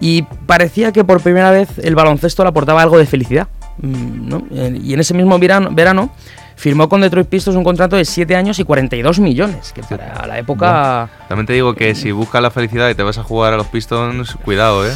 [0.00, 3.46] Y parecía que por primera vez el baloncesto le aportaba algo de felicidad,
[3.78, 4.42] mm, ¿no?
[4.50, 6.10] Y en ese mismo verano, verano
[6.56, 10.38] firmó con Detroit Pistons un contrato de 7 años y 42 millones, que para la
[10.38, 11.08] época...
[11.28, 13.66] También te digo que si buscas la felicidad y te vas a jugar a los
[13.68, 14.92] Pistons, cuidado, ¿eh?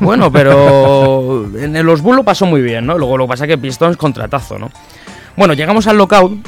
[0.00, 2.96] Bueno, pero en los Bulls lo pasó muy bien, ¿no?
[2.96, 4.70] Luego lo que pasa es que Pistons contratazo, ¿no?
[5.36, 6.38] Bueno, llegamos al lockout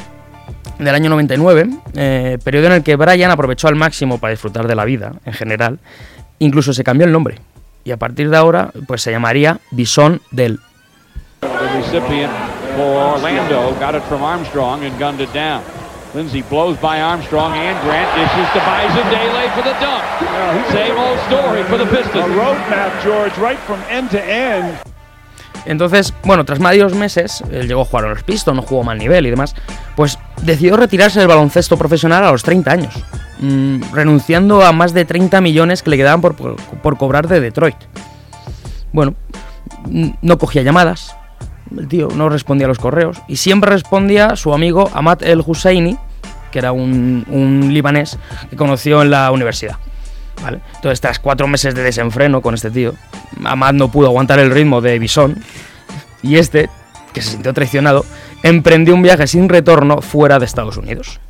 [0.85, 4.75] del año 99, eh, periodo en el que Brian aprovechó al máximo para disfrutar de
[4.75, 5.79] la vida en general,
[6.39, 7.37] incluso se cambió el nombre
[7.85, 10.61] y a partir de ahora pues se llamaría Bison Del.
[11.41, 12.33] The recipient
[12.77, 15.63] for Orlando got it from Armstrong and gunned it down.
[16.15, 20.05] Lindsey blows by Armstrong and Grant dishes to Bison Dele for the dunk.
[20.71, 22.27] Same old story for the Pistons.
[22.37, 24.92] roadmap, George, right from end to end.
[25.67, 28.99] Entonces, bueno, tras varios meses, él llegó a jugar a los Pistons, no jugó mal
[28.99, 29.55] nivel y demás,
[29.95, 32.95] pues decidió retirarse del baloncesto profesional a los 30 años,
[33.39, 37.41] mm, renunciando a más de 30 millones que le quedaban por, por- por cobrar de
[37.41, 37.77] Detroit.
[38.93, 39.15] Bueno,
[39.89, 41.17] mm, no cogía llamadas,
[41.77, 45.97] el tío no respondía a los correos, y siempre respondía su amigo Ahmad El Husseini,
[46.51, 48.19] que era un, un libanés
[48.51, 49.77] que conoció en la universidad.
[50.41, 50.61] ¿Vale?
[50.77, 52.95] Entonces, tras cuatro meses de desenfreno con este tío,
[53.45, 55.43] Ahmad no pudo aguantar el ritmo de Bison
[56.23, 56.71] y este,
[57.13, 58.05] que se sintió traicionado,
[58.43, 61.21] emprendió un viaje sin retorno fuera de Estados Unidos.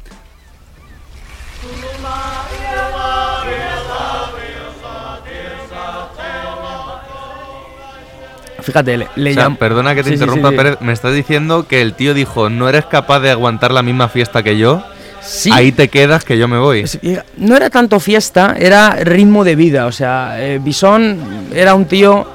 [8.62, 10.56] Fíjate, le, le O sea, llam- perdona que te Sí, sí, sí, interrumpa, sí.
[10.56, 10.80] Pérez.
[10.80, 14.42] Me estás diciendo que el tío dijo, no eres capaz de aguantar la misma fiesta
[14.42, 14.84] que yo.
[15.24, 15.50] Sí.
[15.52, 16.84] Ahí te quedas que yo me voy.
[17.36, 19.86] No era tanto fiesta, era ritmo de vida.
[19.86, 22.26] O sea, eh, Bison era un tío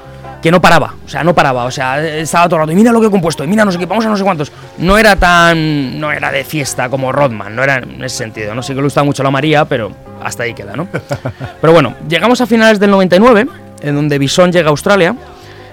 [0.42, 2.92] que no paraba, o sea, no paraba, o sea, estaba todo el rato, y mira
[2.92, 4.52] lo que he compuesto, y mira no sé qué, vamos a no sé cuántos.
[4.78, 8.62] No era tan, no era de fiesta como Rodman, no era en ese sentido, no
[8.62, 9.90] sé que le gusta mucho la María, pero
[10.22, 10.88] hasta ahí queda, ¿no?
[11.60, 13.46] Pero bueno, llegamos a finales del 99,
[13.82, 15.14] en donde Bison llega a Australia,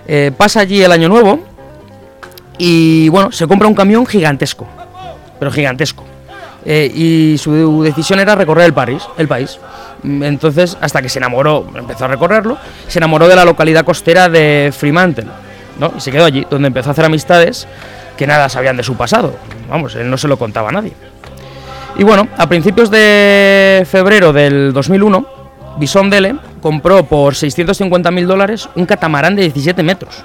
[0.07, 1.39] eh, pasa allí el año nuevo,
[2.57, 4.67] y bueno, se compra un camión gigantesco,
[5.39, 6.05] pero gigantesco.
[6.65, 9.59] Eh, y su decisión era recorrer el, París, el país.
[10.03, 14.29] Mm, Entonces, hasta que se enamoró, empezó a recorrerlo, se enamoró de la localidad costera
[14.29, 15.27] de Fremantle,
[15.79, 15.93] ¿no?
[15.95, 17.67] Y se quedó allí, donde empezó a hacer amistades
[18.17, 19.35] que nada sabían de su pasado.
[19.69, 20.93] Vamos, él no se lo contaba a nadie.
[21.97, 25.25] Y bueno, a principios de febrero del 2001,
[25.77, 30.23] Bison Dele compró por 650 mil dólares un catamarán de 17 metros,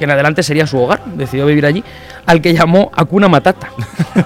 [0.00, 1.84] que en adelante sería su hogar, decidió vivir allí,
[2.24, 3.68] al que llamó Akuna Matata.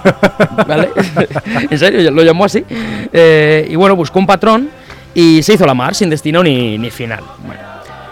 [0.69, 0.89] ¿Vale?
[1.71, 2.65] en serio, lo llamó así.
[3.13, 4.71] Eh, y bueno, buscó un patrón
[5.15, 7.25] y se hizo la mar, sin destino ni, ni final.
[7.45, 7.61] Bueno,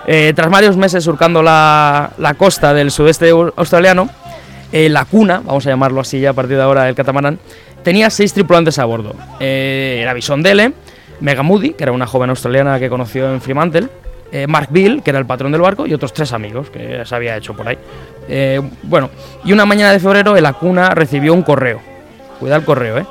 [0.06, 4.10] eh, tras varios meses surcando la, la costa del sudeste au- australiano,
[4.72, 7.38] eh, la cuna, vamos a llamarlo así ya a partir de ahora, el catamarán,
[7.84, 9.14] tenía seis tripulantes a bordo.
[9.38, 10.72] Eh, era Bison Dele,
[11.20, 13.86] Mega Moody, que era una joven australiana que conoció en Fremantle,
[14.32, 17.14] eh, Mark Bill, que era el patrón del barco, y otros tres amigos que se
[17.14, 17.78] había hecho por ahí.
[18.28, 19.10] Eh, bueno,
[19.44, 21.80] y una mañana de febrero en la cuna recibió un correo.
[22.40, 23.06] Cuidado el correo, ¿eh?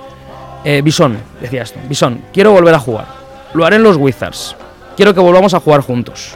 [0.64, 1.80] Eh, Bison, decía esto.
[1.88, 3.06] Bison, quiero volver a jugar.
[3.54, 4.56] Lo haré en los Wizards.
[4.96, 6.36] Quiero que volvamos a jugar juntos.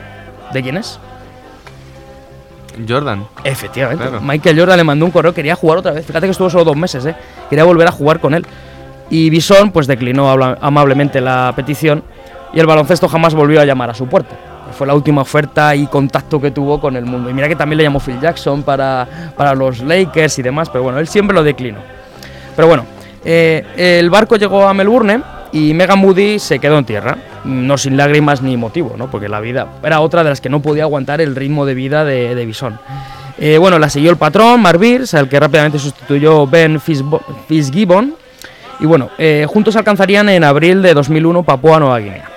[0.54, 1.00] ¿De quién es?
[2.88, 3.26] Jordan.
[3.44, 4.04] Efectivamente.
[4.04, 4.22] Claro.
[4.22, 6.06] Michael Jordan le mandó un correo, quería jugar otra vez.
[6.06, 7.16] Fíjate que estuvo solo dos meses, ¿eh?
[7.50, 8.46] Quería volver a jugar con él.
[9.10, 12.04] Y Bison, pues declinó amablemente la petición
[12.54, 14.36] y el baloncesto jamás volvió a llamar a su puerta.
[14.78, 17.30] Fue la última oferta y contacto que tuvo con el mundo.
[17.30, 20.84] Y mira que también le llamó Phil Jackson para, para los Lakers y demás, pero
[20.84, 21.80] bueno, él siempre lo declinó.
[22.56, 22.86] Pero bueno,
[23.24, 27.96] eh, el barco llegó a Melbourne y Mega Moody se quedó en tierra, no sin
[27.96, 29.10] lágrimas ni motivo, ¿no?
[29.10, 32.04] porque la vida era otra de las que no podía aguantar el ritmo de vida
[32.04, 32.78] de, de Bison.
[33.38, 34.82] Eh, bueno, la siguió el patrón, Mark
[35.14, 38.16] al que rápidamente sustituyó Ben Fitzgibbon,
[38.80, 42.35] y bueno, eh, juntos alcanzarían en abril de 2001 Papua Nueva Guinea.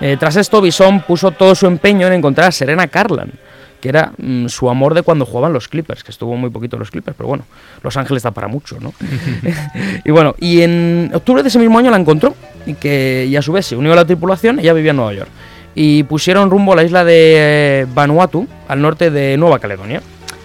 [0.00, 3.32] Eh, tras esto, Bison puso todo su empeño en encontrar a Serena Carlan,
[3.80, 6.80] que era mm, su amor de cuando jugaban los Clippers, que estuvo muy poquito en
[6.80, 7.44] los Clippers, pero bueno,
[7.82, 8.94] Los Ángeles da para mucho, ¿no?
[10.04, 12.34] y bueno, y en octubre de ese mismo año la encontró,
[12.66, 15.14] y, que, y a su vez se unió a la tripulación, ella vivía en Nueva
[15.14, 15.30] York.
[15.74, 20.02] Y pusieron rumbo a la isla de eh, Vanuatu, al norte de Nueva Caledonia.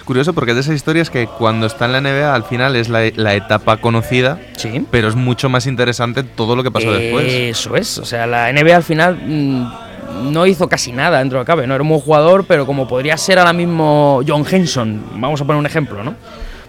[0.07, 2.87] Curioso porque es de esas historias que cuando está en la NBA al final es
[2.87, 4.85] la, la etapa conocida, Sí.
[4.89, 7.25] pero es mucho más interesante todo lo que pasó después.
[7.27, 11.45] Eso es, o sea, la NBA al final mm, no hizo casi nada dentro de
[11.45, 15.41] cabe, no era un buen jugador, pero como podría ser ahora mismo John Henson, vamos
[15.41, 16.15] a poner un ejemplo, ¿no?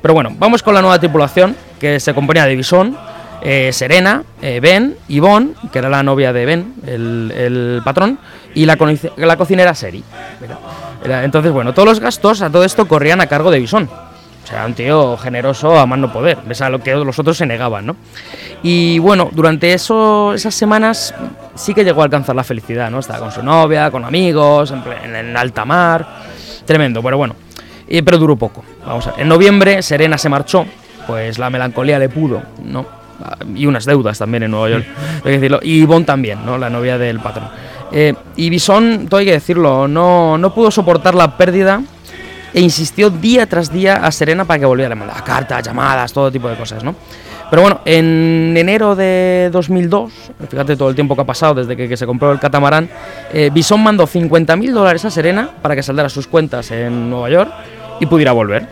[0.02, 2.96] Pero bueno, vamos con la nueva tripulación, que se componía de Bison,
[3.40, 8.18] eh, Serena, eh, Ben, Yvonne, que era la novia de Ben, el, el patrón,
[8.54, 8.76] y la,
[9.16, 10.02] la cocinera Seri.
[11.04, 13.88] Entonces, bueno, todos los gastos a todo esto corrían a cargo de Bison.
[14.48, 17.36] O sea, un tío generoso a más no poder, ves a lo que los otros
[17.36, 17.96] se negaban, ¿no?
[18.62, 21.14] Y bueno, durante eso, esas semanas
[21.54, 22.98] sí que llegó a alcanzar la felicidad, ¿no?
[22.98, 24.72] Estaba con su novia, con amigos,
[25.04, 26.06] en, alta mar,
[26.64, 27.36] tremendo, pero bueno.
[27.86, 28.64] Pero duró poco.
[28.86, 29.20] Vamos a ver.
[29.20, 30.64] En noviembre Serena se marchó,
[31.06, 32.86] pues la melancolía le pudo, ¿no?
[33.54, 35.60] Y unas deudas también en Nueva York, hay que decirlo.
[35.62, 36.56] Y Yvonne también, ¿no?
[36.56, 37.50] La novia del patrón.
[37.92, 41.82] Eh, y Bison, todo hay que decirlo, no, no pudo soportar la pérdida
[42.52, 44.90] e insistió día tras día a Serena para que volviera.
[44.90, 46.94] Le mandaba cartas, llamadas, todo tipo de cosas, ¿no?
[47.50, 50.12] Pero bueno, en enero de 2002,
[50.50, 52.90] fíjate todo el tiempo que ha pasado desde que, que se compró el catamarán,
[53.32, 57.50] eh, Bison mandó 50.000 dólares a Serena para que saldara sus cuentas en Nueva York
[58.00, 58.68] y pudiera volver.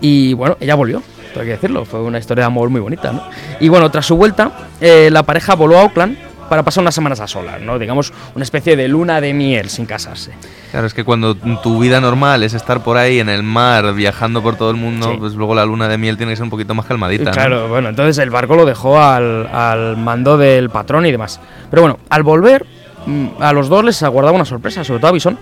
[0.00, 1.00] Y bueno, ella volvió,
[1.32, 3.22] tengo que decirlo, fue una historia de amor muy bonita, ¿no?
[3.60, 6.16] Y bueno, tras su vuelta, eh, la pareja voló a Auckland
[6.48, 7.78] para pasar unas semanas a solas, ¿no?
[7.78, 10.32] Digamos, una especie de luna de miel sin casarse.
[10.70, 14.42] Claro, es que cuando tu vida normal es estar por ahí en el mar, viajando
[14.42, 15.16] por todo el mundo, Sí.
[15.18, 17.24] pues luego la luna de miel tiene que ser un poquito más calmadita.
[17.24, 17.32] ¿no?
[17.32, 21.40] Claro, bueno, entonces el barco lo dejó al, al mando del patrón y demás.
[21.70, 22.66] Pero bueno, al volver,
[23.06, 25.38] mm, a los dos les aguardaba una sorpresa, sobre todo a Bison.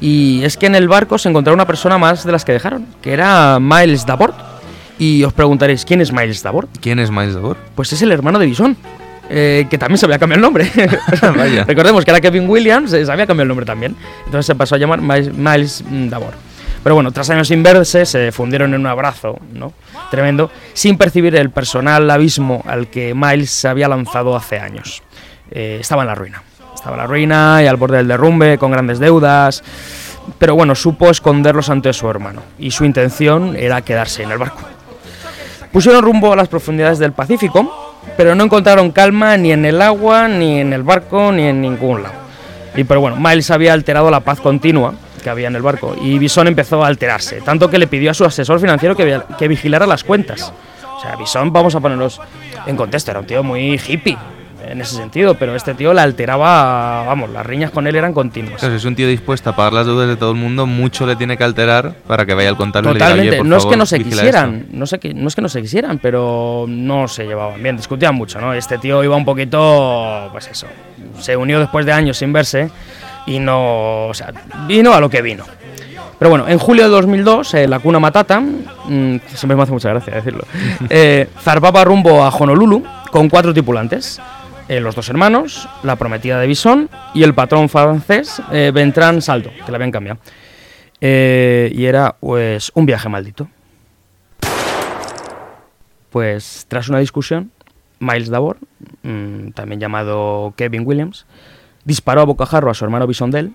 [0.00, 2.86] Y es que en el barco se encontraba una persona más de las que dejaron,
[3.02, 4.34] que era Miles Dabord.
[5.00, 6.68] Y os preguntaréis, ¿quién es Miles Dabord?
[6.80, 7.56] ¿Quién es Miles Dabor?
[7.74, 8.76] Pues es el hermano de Bison.
[9.30, 10.70] Eh, que también se había cambiado el nombre.
[11.36, 11.64] Vaya.
[11.64, 13.96] Recordemos que era Kevin Williams, eh, se había cambiado el nombre también.
[14.24, 15.84] Entonces se pasó a llamar Miles, Miles.
[16.82, 19.72] Pero bueno, tras años sin verse, se fundieron en un abrazo, ¿no?
[20.10, 25.02] Tremendo, sin percibir el personal abismo al que Miles se había lanzado hace años.
[25.50, 26.42] Eh, estaba en la ruina.
[26.74, 29.62] Estaba en la ruina y al borde del derrumbe, con grandes deudas.
[30.38, 32.42] Pero bueno, supo esconderlos ante su hermano.
[32.58, 34.60] Y su intención era quedarse en el barco.
[35.72, 40.28] Pusieron rumbo a las profundidades del Pacífico, pero no encontraron calma ni en el agua,
[40.28, 42.14] ni en el barco, ni en ningún lado.
[42.76, 45.96] Y pero bueno, Miles había alterado la paz continua que había en el barco.
[46.00, 49.48] Y Bison empezó a alterarse, tanto que le pidió a su asesor financiero que, que
[49.48, 50.52] vigilara las cuentas.
[50.96, 52.20] O sea, Bison, vamos a ponerlos
[52.66, 54.16] en contexto, era un tío muy hippie
[54.70, 58.60] en ese sentido, pero este tío le alteraba, vamos, las riñas con él eran continuas.
[58.60, 61.06] Claro, si es un tío dispuesto a pagar las deudas de todo el mundo, mucho
[61.06, 63.46] le tiene que alterar para que vaya al contable y le diga, Totalmente, "Oye, por
[63.46, 65.98] no es que no se quisieran, no, sé que, no es que no se quisieran,
[65.98, 68.52] pero no se llevaban bien, discutían mucho, ¿no?
[68.52, 70.66] Este tío iba un poquito, pues eso,
[71.18, 72.70] se unió después de años sin verse
[73.26, 74.32] y no, o sea,
[74.66, 75.44] vino a lo que vino.
[76.18, 79.90] Pero bueno, en julio de 2002, eh, la cuna Matata, mm, siempre me hace mucha
[79.90, 80.44] gracia decirlo,
[80.90, 84.20] eh, zarpaba rumbo a Honolulu con cuatro tripulantes.
[84.68, 89.72] Eh, los dos hermanos, la prometida de Bison y el patrón francés eh, Saldo, que
[89.72, 90.20] le habían cambiado.
[91.00, 93.48] Eh, y era pues un viaje maldito.
[96.10, 97.52] Pues tras una discusión,
[98.00, 98.58] Miles Davor,
[99.02, 101.26] mm, también llamado Kevin Williams,
[101.84, 103.54] disparó a bocajarro a su hermano Bisondel,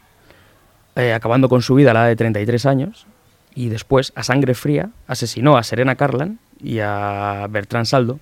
[0.96, 3.08] eh, acabando con su vida a la edad de 33 años,
[3.56, 8.20] y después, a sangre fría, asesinó a Serena Carlan y a Bertrand Saldo,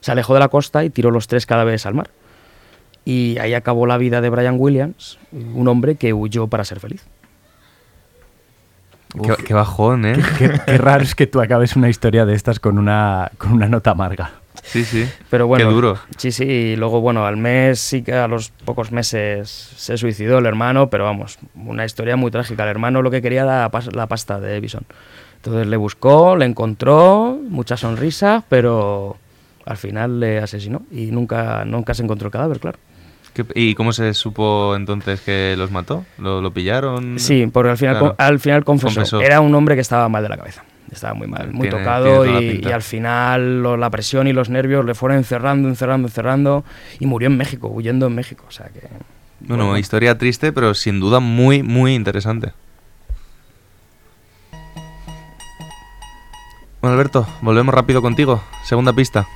[0.00, 2.10] se alejó de la costa y tiró los tres cadáveres al mar.
[3.04, 7.04] Y ahí acabó la vida de Brian Williams, un hombre que huyó para ser feliz.
[9.22, 10.16] Qué, qué bajón, ¿eh?
[10.36, 13.66] Qué, qué raro es que tú acabes una historia de estas con una, con una
[13.66, 14.32] nota amarga.
[14.62, 15.08] Sí, sí.
[15.30, 15.98] Pero bueno, Qué duro.
[16.16, 20.38] Sí, sí, y luego, bueno, al mes, sí que a los pocos meses se suicidó
[20.38, 22.64] el hermano, pero vamos, una historia muy trágica.
[22.64, 24.84] El hermano lo que quería era la pasta de Bison.
[25.36, 29.16] Entonces le buscó, le encontró, muchas sonrisas, pero
[29.68, 32.78] al final le asesinó y nunca, nunca se encontró el cadáver, claro.
[33.34, 36.04] ¿Qué- ¿Y cómo se supo entonces que los mató?
[36.18, 37.18] ¿Lo, lo pillaron?
[37.18, 38.14] Sí, porque al final, Claro.
[38.18, 38.94] al final confesó.
[38.96, 39.20] Confesó.
[39.20, 40.64] Era un hombre que estaba mal de la cabeza.
[40.90, 44.48] Estaba muy mal, muy Tiene- tocado tiene y, al final lo- la presión y los
[44.48, 46.64] nervios le fueron encerrando, encerrando, encerrando
[46.98, 48.44] y murió en México, huyendo en México.
[48.48, 48.80] O sea que.
[49.40, 49.78] Bueno, bueno.
[49.78, 52.52] historia triste, pero sin duda muy, muy interesante.
[56.80, 58.42] Bueno, Alberto, volvemos rápido contigo.
[58.64, 59.26] Segunda pista.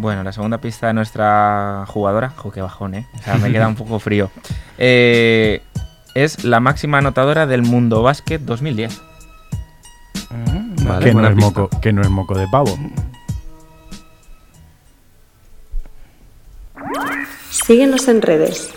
[0.00, 3.06] Bueno, la segunda pista de nuestra jugadora, jo, qué bajón, ¿eh?
[3.18, 4.30] O sea, me queda un poco frío.
[4.78, 5.60] Eh,
[6.14, 9.00] es la máxima anotadora del Mundo Básquet 2010.
[10.84, 12.78] Vale, que, no es moco, que no es moco de pavo.
[17.50, 18.70] Síguenos en redes.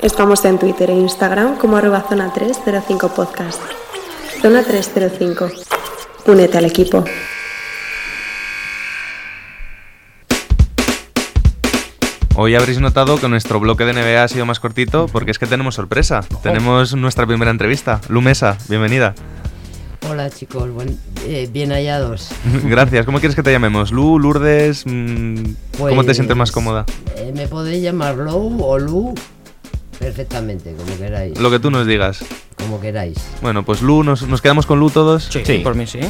[0.00, 3.62] Estamos en Twitter e Instagram como arroba zona 305 podcast.
[4.42, 5.48] Zona 305.
[6.26, 7.04] Únete al equipo.
[12.36, 15.46] Hoy habréis notado que nuestro bloque de NBA ha sido más cortito porque es que
[15.46, 16.20] tenemos sorpresa.
[16.42, 18.00] Tenemos nuestra primera entrevista.
[18.08, 19.14] Lu Mesa, bienvenida.
[20.10, 22.30] Hola chicos, buen- eh, bien hallados.
[22.64, 23.06] Gracias.
[23.06, 23.90] ¿Cómo quieres que te llamemos?
[23.92, 25.34] Lu, Lourdes, mm,
[25.78, 26.84] ¿cómo te Pues, sientes más cómoda?
[27.16, 29.14] eh, me podéis llamar Lou o Lu
[29.98, 31.38] perfectamente, como queráis.
[31.40, 32.24] Lo que tú nos digas.
[32.56, 33.18] Como queráis.
[33.42, 35.24] Bueno, pues Lu, ¿nos, nos quedamos con Lu todos?
[35.24, 36.00] Sí, por mí sí.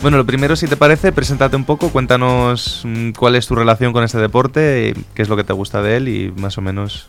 [0.00, 3.92] Bueno, lo primero, si te parece, preséntate un poco, cuéntanos mm, cuál es tu relación
[3.92, 6.60] con este deporte, y qué es lo que te gusta de él y más o
[6.60, 7.08] menos...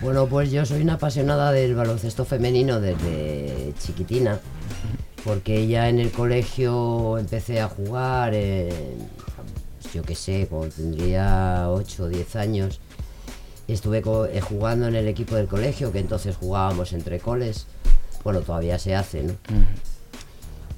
[0.00, 4.40] Bueno, pues yo soy una apasionada del baloncesto femenino desde chiquitina,
[5.24, 8.96] porque ya en el colegio empecé a jugar, eh,
[9.92, 12.80] yo qué sé, cuando tendría 8 o 10 años.
[13.68, 17.66] Estuve eh, jugando en el equipo del colegio, que entonces jugábamos entre coles.
[18.24, 19.34] Bueno, todavía se hace, ¿no?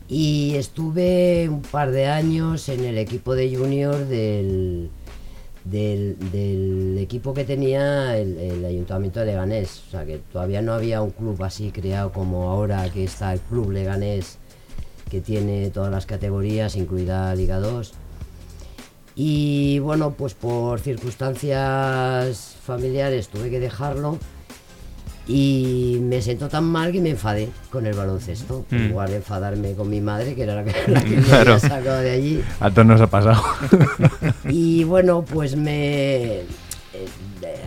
[0.08, 4.90] Y estuve un par de años en el equipo de junior del,
[5.64, 9.84] del, del equipo que tenía el, el Ayuntamiento de Leganés.
[9.86, 13.40] O sea, que todavía no había un club así creado como ahora que está el
[13.40, 14.38] Club Leganés,
[15.08, 17.92] que tiene todas las categorías, incluida Liga 2.
[19.14, 24.18] Y bueno, pues por circunstancias familiares tuve que dejarlo
[25.26, 28.64] y me sentó tan mal que me enfadé con el baloncesto.
[28.70, 28.74] Mm.
[28.76, 31.58] En lugar de enfadarme con mi madre, que era la que, la que me había
[31.60, 32.42] sacado de allí.
[32.60, 33.42] A todos nos ha pasado.
[34.48, 36.40] Y bueno, pues me.
[36.40, 36.44] eh,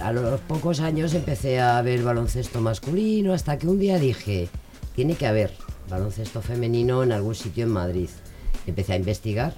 [0.02, 4.50] A los pocos años empecé a ver baloncesto masculino hasta que un día dije,
[4.96, 5.52] tiene que haber
[5.90, 8.10] baloncesto femenino en algún sitio en Madrid.
[8.68, 9.54] Empecé a investigar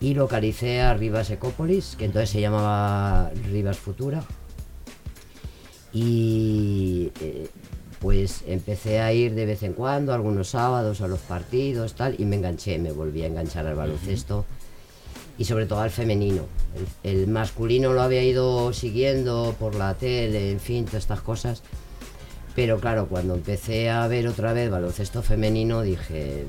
[0.00, 4.22] y localicé a Rivas Ecópolis, que entonces se llamaba Rivas Futura.
[5.92, 7.48] Y eh,
[7.98, 12.24] pues empecé a ir de vez en cuando, algunos sábados a los partidos, tal, y
[12.24, 14.44] me enganché, me volví a enganchar al baloncesto
[15.38, 16.42] y sobre todo al femenino.
[17.04, 21.62] El, el masculino lo había ido siguiendo por la tele, en fin, todas estas cosas.
[22.54, 26.44] Pero claro, cuando empecé a ver otra vez baloncesto femenino, dije,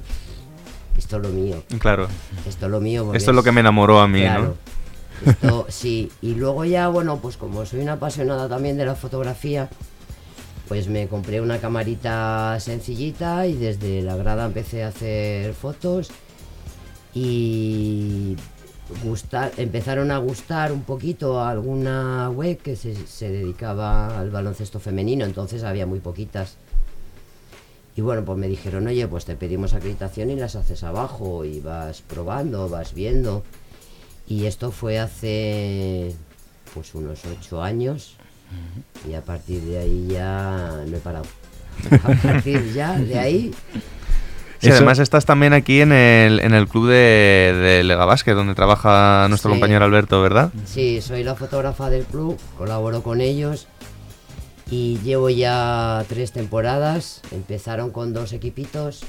[0.98, 1.64] esto es lo mío.
[1.80, 2.08] Claro.
[2.48, 3.14] Esto es lo mío.
[3.14, 4.44] Esto es lo que me enamoró a mí, Claro.
[4.44, 4.56] ¿no?
[5.70, 6.12] Sí.
[6.22, 9.70] Y luego ya, bueno, pues como soy una apasionada también de la fotografía,
[10.68, 16.10] pues me compré una camarita sencillita y desde la grada empecé a hacer fotos
[17.14, 18.36] y
[19.04, 24.80] gustar, empezaron a gustar un poquito a alguna web que se, se dedicaba al baloncesto
[24.80, 26.58] femenino, entonces había muy poquitas.
[27.96, 31.60] Y bueno, pues me dijeron, oye, pues te pedimos acreditación y las haces abajo y
[31.60, 33.44] vas probando, vas viendo.
[34.32, 36.14] Y esto fue hace
[36.74, 38.16] pues unos ocho años
[39.10, 41.26] y a partir de ahí ya no he parado.
[41.92, 43.52] A partir ya de ahí
[44.60, 46.94] Sí, además estás también aquí en el, en el club de,
[47.62, 49.56] de Lega Basket, donde trabaja nuestro Sí.
[49.56, 50.52] compañero Alberto, ¿verdad?
[50.66, 53.68] Sí, soy la fotógrafa del club, colaboro con ellos
[54.70, 57.22] y llevo ya tres temporadas.
[57.32, 59.02] Empezaron con dos equipitos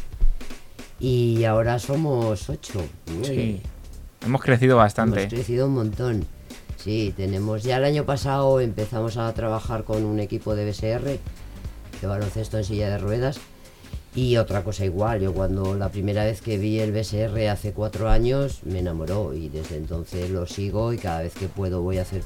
[0.98, 2.82] y ahora somos ocho.
[3.22, 3.60] Sí.
[4.24, 5.20] Hemos crecido bastante.
[5.22, 6.26] Hemos crecido un montón.
[6.76, 7.62] Sí, tenemos.
[7.62, 11.18] Ya el año pasado empezamos a trabajar con un equipo de BSR,
[12.00, 13.38] de baloncesto en silla de ruedas.
[14.14, 18.10] Y otra cosa igual, yo cuando la primera vez que vi el BSR hace cuatro
[18.10, 22.02] años me enamoró y desde entonces lo sigo y cada vez que puedo voy a
[22.02, 22.22] hacer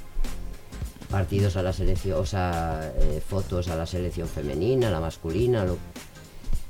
[1.10, 5.64] partidos a la selección, o sea, eh, fotos a la selección femenina, a la masculina,
[5.64, 5.76] lo,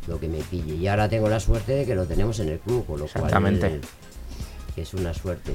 [0.07, 0.75] lo que me pille.
[0.75, 3.69] Y ahora tengo la suerte de que lo tenemos en el club, con lo Exactamente.
[3.69, 3.81] cual
[4.77, 5.55] que es una suerte.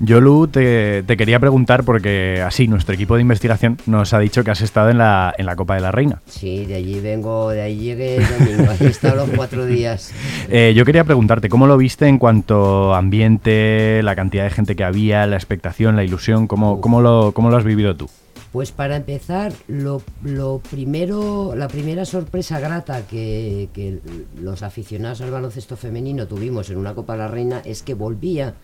[0.00, 4.42] Yo, Lu, te, te quería preguntar porque así nuestro equipo de investigación nos ha dicho
[4.42, 6.22] que has estado en la, en la Copa de la Reina.
[6.26, 10.12] Sí, de allí vengo, de allí llegué el domingo, ahí he estado los cuatro días.
[10.48, 14.76] Eh, yo quería preguntarte, ¿cómo lo viste en cuanto a ambiente, la cantidad de gente
[14.76, 16.46] que había, la expectación, la ilusión?
[16.46, 18.10] ¿Cómo, cómo, lo, cómo lo has vivido tú?
[18.52, 24.00] Pues para empezar, lo, lo primero, la primera sorpresa grata que, que
[24.38, 28.54] los aficionados al baloncesto femenino tuvimos en una Copa de la Reina es que volvía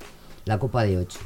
[0.44, 1.18] la Copa de 8.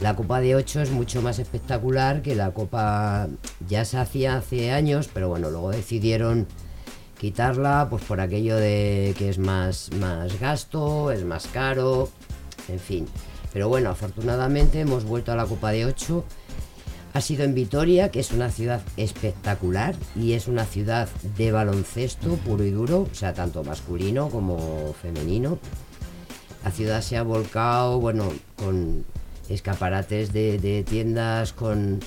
[0.00, 3.28] La Copa de 8 es mucho más espectacular que la Copa
[3.68, 6.46] ya se hacía hace años, pero bueno, luego decidieron
[7.18, 12.08] quitarla pues por aquello de que es más, más gasto, es más caro,
[12.68, 13.06] en fin.
[13.52, 16.24] Pero bueno, afortunadamente hemos vuelto a la Copa de 8.
[17.12, 22.36] Ha sido en Vitoria, que es una ciudad espectacular y es una ciudad de baloncesto
[22.36, 25.58] puro y duro, o sea, tanto masculino como femenino.
[26.64, 29.04] La ciudad se ha volcado, bueno, con
[29.48, 31.98] escaparates de, tiendas, con,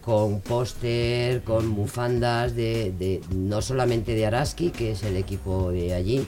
[0.00, 6.26] con póster, con bufandas, de, no solamente de Araski, que es el equipo de allí,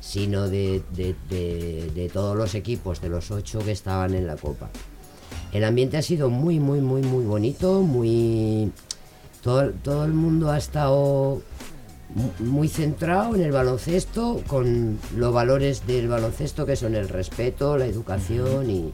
[0.00, 4.70] sino de- de todos los equipos, de los ocho que estaban en la Copa.
[5.52, 8.70] El ambiente ha sido muy, muy, muy, muy bonito, muy...
[9.42, 11.40] Todo, todo el mundo ha estado
[12.14, 17.78] mu- muy centrado en el baloncesto, con los valores del baloncesto que son el respeto,
[17.78, 18.92] la educación y...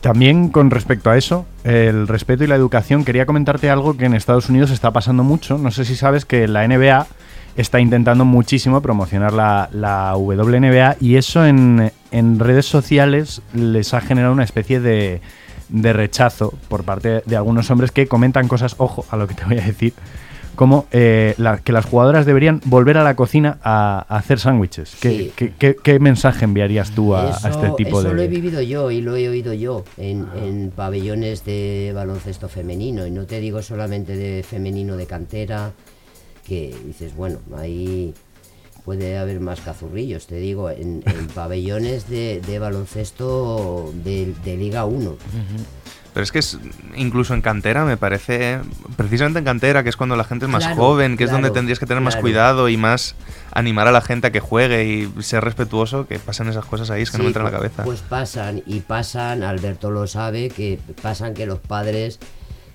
[0.00, 4.14] También con respecto a eso, el respeto y la educación, quería comentarte algo que en
[4.14, 5.58] Estados Unidos está pasando mucho.
[5.58, 7.08] No sé si sabes que la NBA
[7.56, 14.00] está intentando muchísimo promocionar la, la WNBA y eso en, en redes sociales les ha
[14.00, 15.20] generado una especie de,
[15.68, 19.44] de rechazo por parte de algunos hombres que comentan cosas, ojo a lo que te
[19.44, 19.94] voy a decir,
[20.54, 24.96] como eh, la- que las jugadoras deberían volver a la cocina a, a hacer sándwiches.
[25.00, 25.32] ¿Qué, Sí.
[25.36, 28.14] qué- qué- qué mensaje enviarías tú a, a Eso, este tipo eso de...?
[28.14, 33.06] lo he vivido yo y lo he oído yo en, en pabellones de baloncesto femenino.
[33.06, 35.72] Y no te digo solamente de femenino de cantera,
[36.46, 38.14] que dices, bueno, ahí
[38.84, 40.26] puede haber más cazurrillos.
[40.26, 45.16] Te digo, en, en pabellones de, de baloncesto de, de Liga 1.
[46.14, 46.56] Pero es que es,
[46.96, 48.60] incluso en cantera me parece,
[48.96, 51.50] precisamente en cantera, que es cuando la gente es más Claro, joven, que es donde
[51.50, 53.16] tendrías que tener más cuidado y más
[53.52, 57.02] animar a la gente a que juegue y ser respetuoso, que pasan esas cosas ahí,
[57.02, 57.84] es que no me entra en la pues- cabeza.
[57.84, 62.18] Pues pasan, y pasan, Alberto lo sabe, que pasan que los padres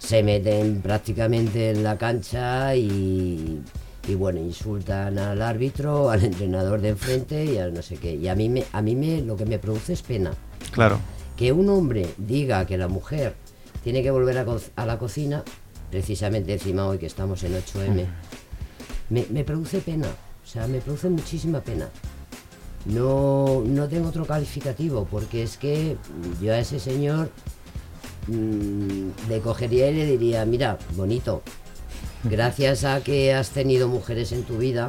[0.04, 3.62] se meten prácticamente en la cancha y,
[4.08, 8.16] y bueno, insultan al árbitro, al entrenador de enfrente y a no sé qué.
[8.16, 10.32] Y a mí, me, a mí me, lo que me produce es pena.
[10.72, 11.00] Claro.
[11.38, 13.36] Que un hombre diga que la mujer
[13.84, 15.44] tiene que volver a, co- a la cocina,
[15.92, 18.06] precisamente encima hoy que estamos en 8M,
[19.12, 20.08] me, me produce pena.
[20.44, 21.90] O sea, me produce muchísima pena.
[22.86, 25.98] No, no tengo otro calificativo, porque es que
[26.42, 27.61] yo a ese señor mm,
[28.28, 31.42] le cogería y le diría, mira, bonito,
[32.24, 34.88] gracias a que has tenido mujeres en tu vida,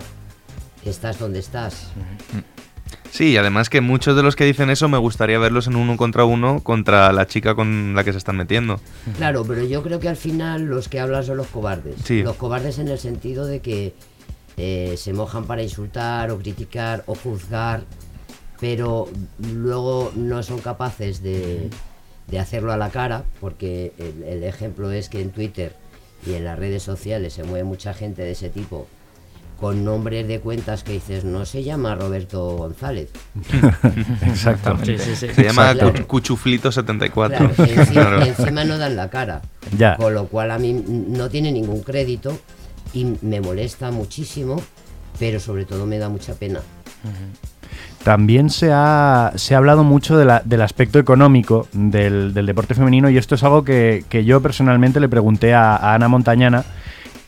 [0.84, 1.88] estás donde estás.
[3.10, 5.98] Sí, y además que muchos de los que dicen eso me gustaría verlos en uno
[5.98, 8.80] contra uno contra la chica con la que se están metiendo.
[9.16, 11.96] Claro, pero yo creo que al final los que hablan son los cobardes.
[12.04, 12.22] Sí.
[12.22, 13.94] Los cobardes en el sentido de que
[14.56, 17.84] eh, se mojan para insultar o criticar o juzgar,
[18.60, 19.08] pero
[19.38, 21.68] luego no son capaces de,
[22.28, 25.74] de hacerlo a la cara, porque el, el ejemplo es que en Twitter
[26.26, 28.86] y en las redes sociales se mueve mucha gente de ese tipo
[29.60, 33.10] con nombres de cuentas que dices, no se llama Roberto González.
[34.26, 34.98] Exactamente.
[34.98, 35.34] Sí, sí, sí.
[35.34, 35.92] Se llama Claro.
[36.06, 37.12] Cu- Cuchuflito74.
[37.12, 38.22] Claro, encima, Claro.
[38.22, 39.42] encima no dan la cara.
[39.76, 39.96] Ya.
[39.96, 42.36] Con lo cual a mí no tiene ningún crédito
[42.92, 44.60] y me molesta muchísimo,
[45.20, 46.60] pero sobre todo me da mucha pena.
[48.04, 53.16] También se ha, se ha hablado mucho del aspecto económico del, del deporte femenino y
[53.16, 56.64] esto es algo que, que yo personalmente le pregunté a, Ana Montañana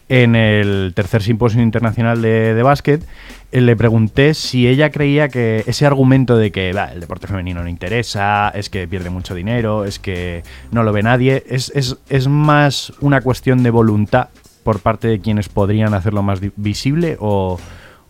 [0.08, 3.06] en el tercer simposio internacional de, de básquet.
[3.52, 7.62] Eh, Le pregunté si ella creía que ese argumento de que "Bah, el deporte femenino
[7.62, 11.96] no interesa, es que pierde mucho dinero, es que no lo ve nadie, es, es-
[12.08, 14.28] es más una cuestión de voluntad
[14.64, 17.60] por parte de quienes podrían hacerlo más visible o,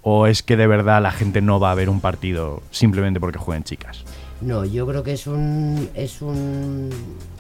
[0.05, 3.39] o es que de verdad la gente no va a ver un partido simplemente porque
[3.39, 4.05] jueguen chicas.
[4.43, 6.91] No, yo creo que es un es un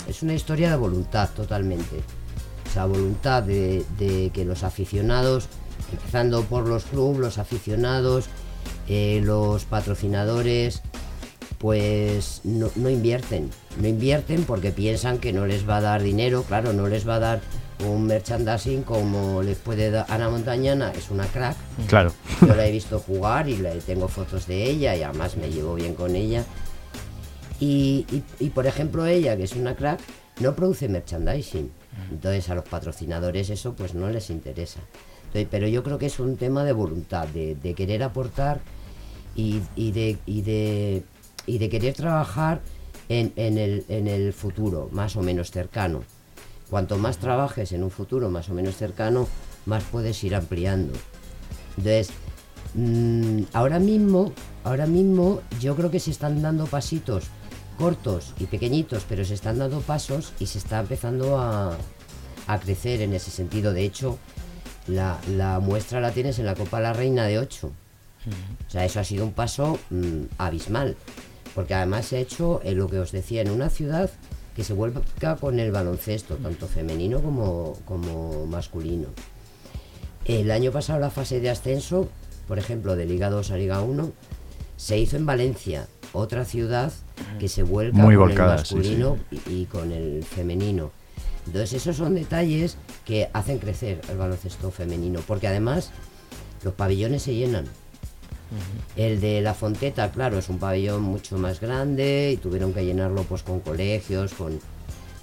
[0.08, 2.00] es una historia de voluntad totalmente.
[2.66, 3.84] O sea, voluntad de,
[4.32, 5.48] que los aficionados,
[5.92, 8.26] empezando por los clubes, los aficionados,
[8.88, 10.82] eh, los patrocinadores,
[11.58, 13.50] pues no, no invierten.
[13.80, 17.16] No invierten porque piensan que no les va a dar dinero, claro, no les va
[17.16, 17.40] a dar
[17.90, 21.56] un merchandising como les puede dar Ana Montañana, es una crack.
[21.88, 22.12] Claro.
[22.40, 25.74] Yo la he visto jugar y le tengo fotos de ella y además me llevo
[25.74, 26.44] bien con ella.
[27.60, 30.00] Y, y- y, por ejemplo ella, que es una crack,
[30.40, 31.70] no produce merchandising.
[32.10, 34.80] Entonces a los patrocinadores eso pues no les interesa.
[35.26, 38.60] Entonces, pero yo creo que es un tema de voluntad, de, de querer aportar
[39.36, 41.02] y, y de, y, de,
[41.46, 42.60] y de querer trabajar
[43.08, 46.02] en, en el, en el futuro, más o menos cercano.
[46.70, 49.28] Cuanto más trabajes en un futuro más o menos cercano,
[49.66, 50.92] más puedes ir ampliando.
[51.76, 52.10] Entonces,
[52.74, 54.32] mm, ahora mismo,
[54.64, 57.24] ahora mismo yo creo que se están dando pasitos
[57.78, 61.76] cortos y pequeñitos, pero se están dando pasos y se está empezando a,
[62.62, 63.72] crecer en ese sentido.
[63.72, 64.18] De hecho,
[64.86, 67.66] la, la muestra la tienes en la Copa La Reina de 8.
[67.66, 70.96] O sea, eso ha sido un paso mm, abismal.
[71.54, 74.10] Porque además se ha hecho en lo que os decía, en una ciudad
[74.54, 79.08] que se vuelca con el baloncesto, tanto femenino como, como masculino.
[80.24, 82.08] El año pasado la fase de ascenso,
[82.46, 84.12] por ejemplo, de Liga 2 a Liga 1,
[84.76, 86.92] se hizo en Valencia, otra ciudad
[87.38, 90.92] que se vuelca Muy con volcada, el sí, masculino Y, y con el femenino.
[91.46, 95.90] Entonces esos son detalles que hacen crecer el baloncesto femenino, porque además
[96.62, 97.66] los pabellones se llenan.
[98.96, 103.22] El de la Fonteta, claro, es un pabellón mucho más grande y tuvieron que llenarlo
[103.24, 104.58] pues con colegios, con,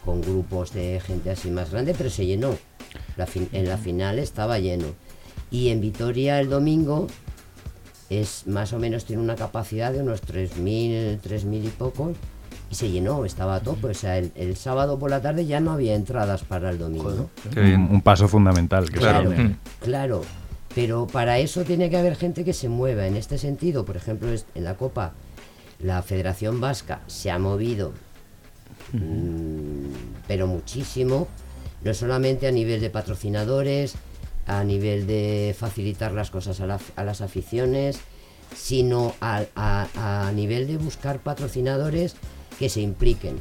[0.05, 2.55] con grupos de gente así más grande, pero se llenó.
[3.17, 4.87] La fin- en la final estaba lleno.
[5.49, 7.07] Y en Vitoria el domingo
[8.09, 12.11] es más o menos tiene una capacidad de unos 3.000, 3.000 y poco
[12.69, 13.87] y se llenó, estaba a tope.
[13.87, 17.29] O sea, el, el sábado por la tarde ya no había entradas para el domingo.
[17.55, 18.85] Un, un paso fundamental.
[18.89, 19.31] Que se Claro,
[19.81, 20.21] claro.
[20.75, 23.05] Pero para eso tiene que haber gente que se mueva.
[23.07, 25.13] En este sentido, por ejemplo, en la Copa,
[25.79, 27.91] la Federación Vasca se ha movido,
[28.93, 29.85] mm,
[30.27, 31.27] pero muchísimo,
[31.83, 33.95] no solamente a nivel de patrocinadores,
[34.47, 37.99] a nivel de facilitar las cosas a, la- a las aficiones,
[38.55, 42.15] sino a, a- a nivel de buscar patrocinadores
[42.59, 43.39] que se impliquen.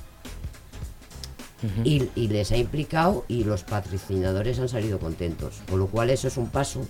[1.84, 5.60] Y, y les ha implicado y los patrocinadores han salido contentos.
[5.68, 6.86] Con lo cual eso es un paso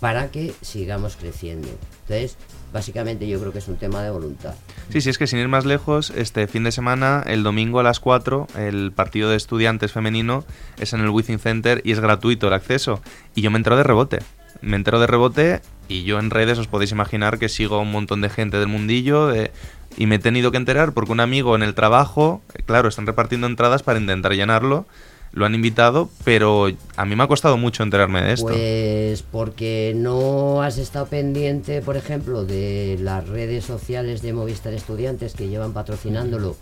[0.00, 1.68] para que sigamos creciendo.
[2.02, 2.36] Entonces,
[2.72, 4.54] básicamente yo creo que es un tema de voluntad.
[4.90, 7.82] Sí, sí, es que sin ir más lejos, este fin de semana, el domingo a
[7.82, 10.44] las 4, el partido de estudiantes femenino
[10.78, 13.00] es en el Within Center y es gratuito el acceso.
[13.34, 14.18] Y yo me entero de rebote.
[14.60, 18.20] Me entero de rebote y yo en redes os podéis imaginar que sigo un montón
[18.20, 19.50] de gente del mundillo de-
[19.96, 23.46] y me he tenido que enterar porque un amigo en el trabajo, claro, están repartiendo
[23.46, 24.86] entradas para intentar llenarlo,
[25.34, 28.46] lo han invitado, pero a mí me ha costado mucho enterarme de esto.
[28.46, 35.34] Pues porque no has estado pendiente, por ejemplo, de las redes sociales de Movistar Estudiantes
[35.34, 36.56] que llevan patrocinándolo.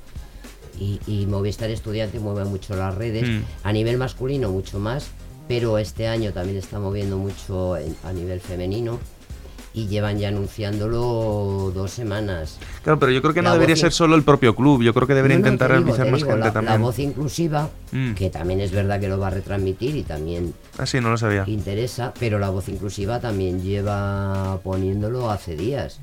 [0.80, 3.42] Y, y Movistar Estudiante mueve mucho las redes, Mm.
[3.62, 5.08] a nivel masculino mucho más,
[5.46, 8.98] pero este año también está moviendo mucho en- a nivel femenino
[9.74, 12.58] y llevan ya anunciándolo dos semanas.
[12.82, 15.14] Claro, pero yo creo que no debería ser solo el propio club, yo creo que
[15.14, 16.72] debería No, no, intentar digo, te más digo, gente la, también.
[16.80, 18.14] La voz inclusiva, Mm.
[18.14, 21.18] que también es verdad que lo va a retransmitir y también Ah, sí, no lo
[21.18, 21.44] sabía.
[21.46, 26.00] interesa, pero la voz inclusiva también lleva poniéndolo hace días.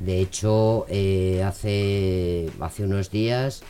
[0.00, 3.62] De hecho, eh, hace, hace unos días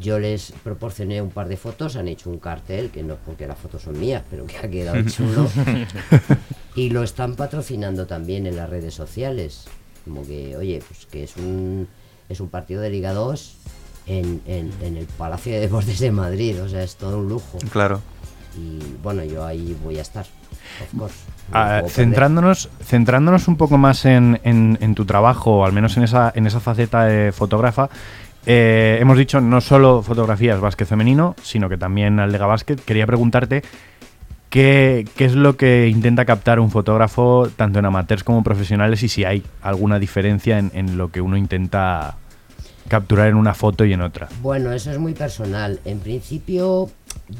[0.00, 3.46] yo les proporcioné un par de fotos, han hecho un cartel, que no es porque
[3.46, 5.48] las fotos son mías, pero que ha quedado chulo.
[6.74, 9.66] y lo están patrocinando también en las redes sociales.
[10.04, 11.88] Como que, oye, pues que es un,
[12.28, 13.56] es un partido de Liga 2
[14.06, 17.58] en, en- en el Palacio de Deportes de Madrid, o sea, es todo un lujo.
[17.70, 18.00] Claro.
[18.56, 20.26] Y bueno, yo ahí voy a estar,
[20.82, 21.16] of course.
[21.52, 26.02] Ah, centrándonos, centrándonos un poco más en, en- en tu trabajo, o al menos en
[26.04, 27.88] esa, en esa faceta de fotógrafa,
[28.46, 32.82] eh, hemos dicho no solo fotografías básquet femenino, sino que también al Lega Básquet.
[32.84, 33.62] Quería preguntarte
[34.50, 39.24] qué, es lo que intenta captar un fotógrafo, tanto en amateurs como profesionales, y si
[39.24, 42.16] hay alguna diferencia en, en lo que uno intenta
[42.88, 44.28] capturar en una foto y en otra.
[44.42, 45.80] Bueno, eso es muy personal.
[45.84, 46.90] En principio,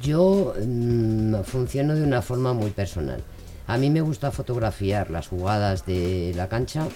[0.02, 3.22] yo mm, funciono de una forma muy personal.
[3.66, 6.88] A mí me gusta fotografiar las jugadas de la cancha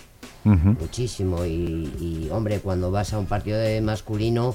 [0.45, 4.55] Muchísimo y, y, hombre, cuando vas a un partido de masculino,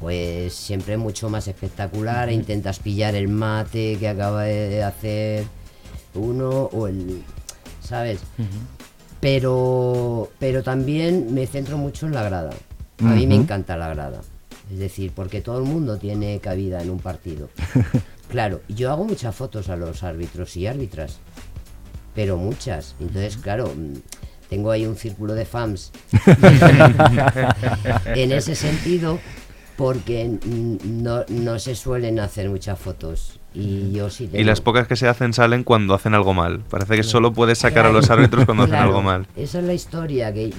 [0.00, 2.28] pues siempre mucho más espectacular.
[2.28, 5.44] e Intentas pillar el mate que acaba de hacer
[6.14, 7.22] uno o el,
[7.82, 8.20] ¿sabes?
[9.20, 12.50] Pero, pero también me centro mucho en la grada.
[13.00, 14.20] A mí me encanta la grada.
[14.70, 17.48] Es decir, porque todo el mundo tiene cabida en un partido.
[18.30, 21.18] Claro, yo hago muchas fotos a los árbitros y árbitras,
[22.14, 22.96] pero muchas.
[22.98, 23.70] Entonces, claro,
[24.48, 25.90] tengo ahí un círculo de fans
[28.06, 29.18] en ese sentido,
[29.76, 30.38] porque
[30.84, 33.40] no, no se suelen hacer muchas fotos.
[33.54, 34.44] Y yo sí Y tengo.
[34.46, 36.60] las pocas que se hacen salen cuando hacen algo mal.
[36.68, 39.26] Parece que solo puedes sacar a los árbitros cuando hacen algo mal.
[39.36, 40.52] Esa es la historia, que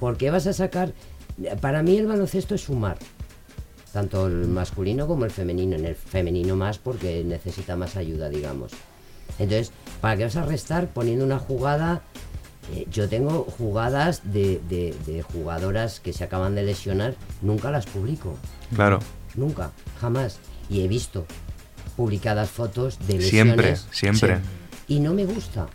[0.00, 0.92] ¿por qué vas a sacar?
[1.60, 2.98] Para mí el baloncesto es sumar,
[3.92, 8.72] tanto el masculino como el femenino, en el femenino más porque necesita más ayuda, digamos.
[9.38, 12.02] Entonces, ¿para qué vas a restar poniendo una jugada?
[12.72, 17.86] Eh, yo tengo jugadas de, de- de jugadoras que se acaban de lesionar, nunca las
[17.86, 18.36] publico,
[18.74, 19.00] Claro.
[19.34, 20.38] nunca, jamás.
[20.70, 21.26] Y he visto
[21.96, 23.80] publicadas fotos de lesiones.
[23.90, 24.38] Siempre, siempre.
[24.88, 25.66] Y no me gusta.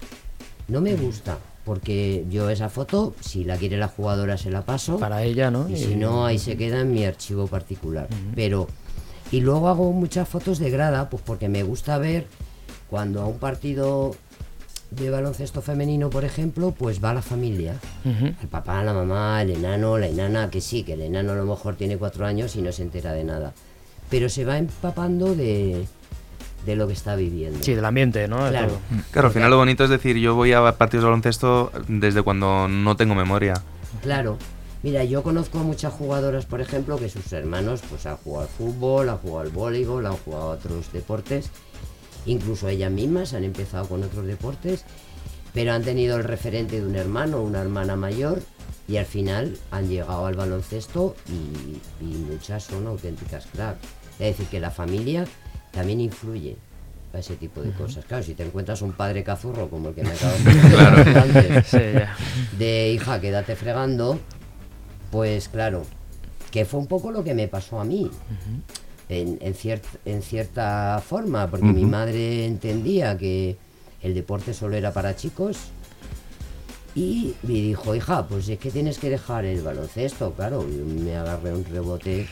[0.67, 1.37] No me gusta.
[1.65, 4.97] Porque yo esa foto, si la quiere la jugadora, se la paso.
[4.99, 5.67] Para ella, ¿no?
[5.69, 8.07] Y Y- si no, ahí se queda en mi archivo particular.
[8.35, 8.67] Pero.
[9.29, 12.27] Y luego hago muchas fotos de grada, pues porque me gusta ver
[12.89, 14.15] cuando a un partido
[14.91, 17.75] de baloncesto femenino, por ejemplo, pues va la familia.
[18.05, 21.45] El papá, la mamá, el enano, la enana, que sí, que el enano a lo
[21.45, 23.53] mejor tiene cuatro años y no se entera de nada.
[24.09, 25.85] Pero se va empapando de,
[26.65, 27.59] de lo que está viviendo.
[27.61, 28.37] Sí, del ambiente, ¿no?
[28.49, 28.67] Claro.
[28.67, 28.79] todo.
[29.11, 32.67] Claro, al final lo bonito es decir, yo voy a partidos de baloncesto desde cuando
[32.67, 33.55] no tengo memoria.
[34.01, 34.37] Claro.
[34.83, 38.49] Mira, yo conozco a muchas jugadoras, por ejemplo, que sus hermanos pues han jugado al
[38.49, 41.49] fútbol, han jugado al voleibol, han jugado a otros deportes.
[42.27, 44.83] Incluso ellas mismas han empezado con otros deportes,
[45.53, 48.41] pero han tenido el referente de un hermano o una hermana mayor
[48.87, 53.79] y al final han llegado al baloncesto y, y muchas son auténticas cracks.
[54.19, 55.25] Es decir, que la familia
[55.71, 56.57] también influye
[57.13, 58.05] a ese tipo de cosas.
[58.05, 61.67] Claro, si te encuentras un padre cazurro como el que me acabas de contar antes,
[61.71, 62.15] Sí, ya.
[62.57, 64.19] de hija, quédate fregando,
[65.11, 65.83] pues claro,
[66.51, 68.09] que fue un poco lo que me pasó a mí.
[69.09, 73.55] En, en, cier- en cierta forma, porque mi madre entendía que
[74.01, 75.57] el deporte solo era para chicos
[76.95, 81.15] y me dijo, hija, pues es que tienes que dejar el baloncesto, claro, y me
[81.15, 82.27] agarré un rebote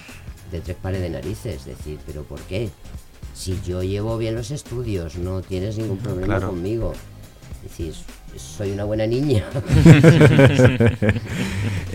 [0.51, 2.69] de tres pares de narices, decir, pero ¿por qué?
[3.33, 6.47] Si yo llevo bien los estudios, no tienes ningún problema Claro.
[6.49, 6.93] conmigo.
[7.61, 7.93] Decir,
[8.37, 9.43] soy una buena niña.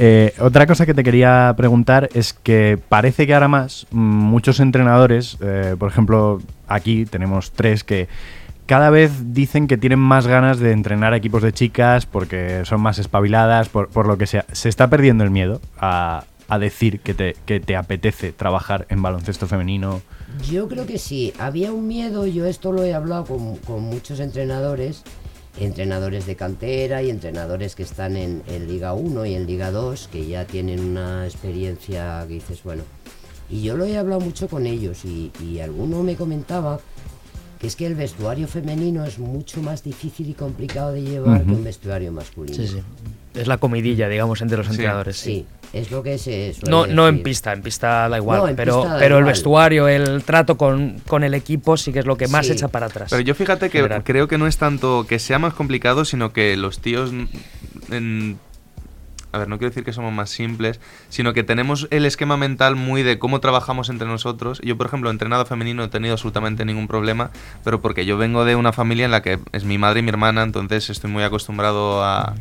[0.02, 5.36] Eh, otra cosa que te quería preguntar es que parece que ahora más muchos entrenadores,
[5.42, 8.08] eh, por ejemplo, aquí tenemos tres que
[8.64, 12.80] cada vez dicen que tienen más ganas de entrenar a equipos de chicas porque son
[12.80, 14.46] más espabiladas, por, por lo que sea.
[14.52, 19.02] Se está perdiendo el miedo a, a decir que te, que te apetece trabajar en
[19.02, 20.02] baloncesto femenino.
[20.50, 21.32] Yo creo que sí.
[21.38, 25.04] Había un miedo, yo esto lo he hablado con, con muchos entrenadores,
[25.58, 30.08] entrenadores de cantera y entrenadores que están en, en Liga 1 y en Liga 2,
[30.12, 32.82] que ya tienen una experiencia que dices, bueno.
[33.48, 36.78] Y yo lo he hablado mucho con ellos y, y alguno me comentaba
[37.58, 41.50] que es que el vestuario femenino es mucho más difícil y complicado de llevar que
[41.52, 42.56] un vestuario masculino.
[42.56, 42.80] Sí, sí.
[43.34, 44.72] Es la comidilla, digamos, entre los Sí.
[44.72, 45.16] entrenadores.
[45.16, 48.56] Sí, es lo que se suele No, no en pista, en pista da igual, No,
[48.56, 52.16] pero, da pero el vestuario, el trato con, con el equipo sí que es lo
[52.16, 52.52] que más Sí.
[52.52, 53.10] echa para atrás.
[53.10, 54.02] Pero yo fíjate que General.
[54.04, 57.12] creo que no es tanto que sea más complicado, sino que los tíos.
[57.90, 58.38] en-
[59.32, 62.74] a ver, no quiero decir que somos más simples, sino que tenemos el esquema mental
[62.74, 64.60] muy de cómo trabajamos entre nosotros.
[64.64, 67.30] Yo, por ejemplo, entrenado femenino no he tenido absolutamente ningún problema,
[67.62, 70.08] pero porque yo vengo de una familia en la que es mi madre y mi
[70.08, 72.34] hermana, entonces estoy muy acostumbrado a,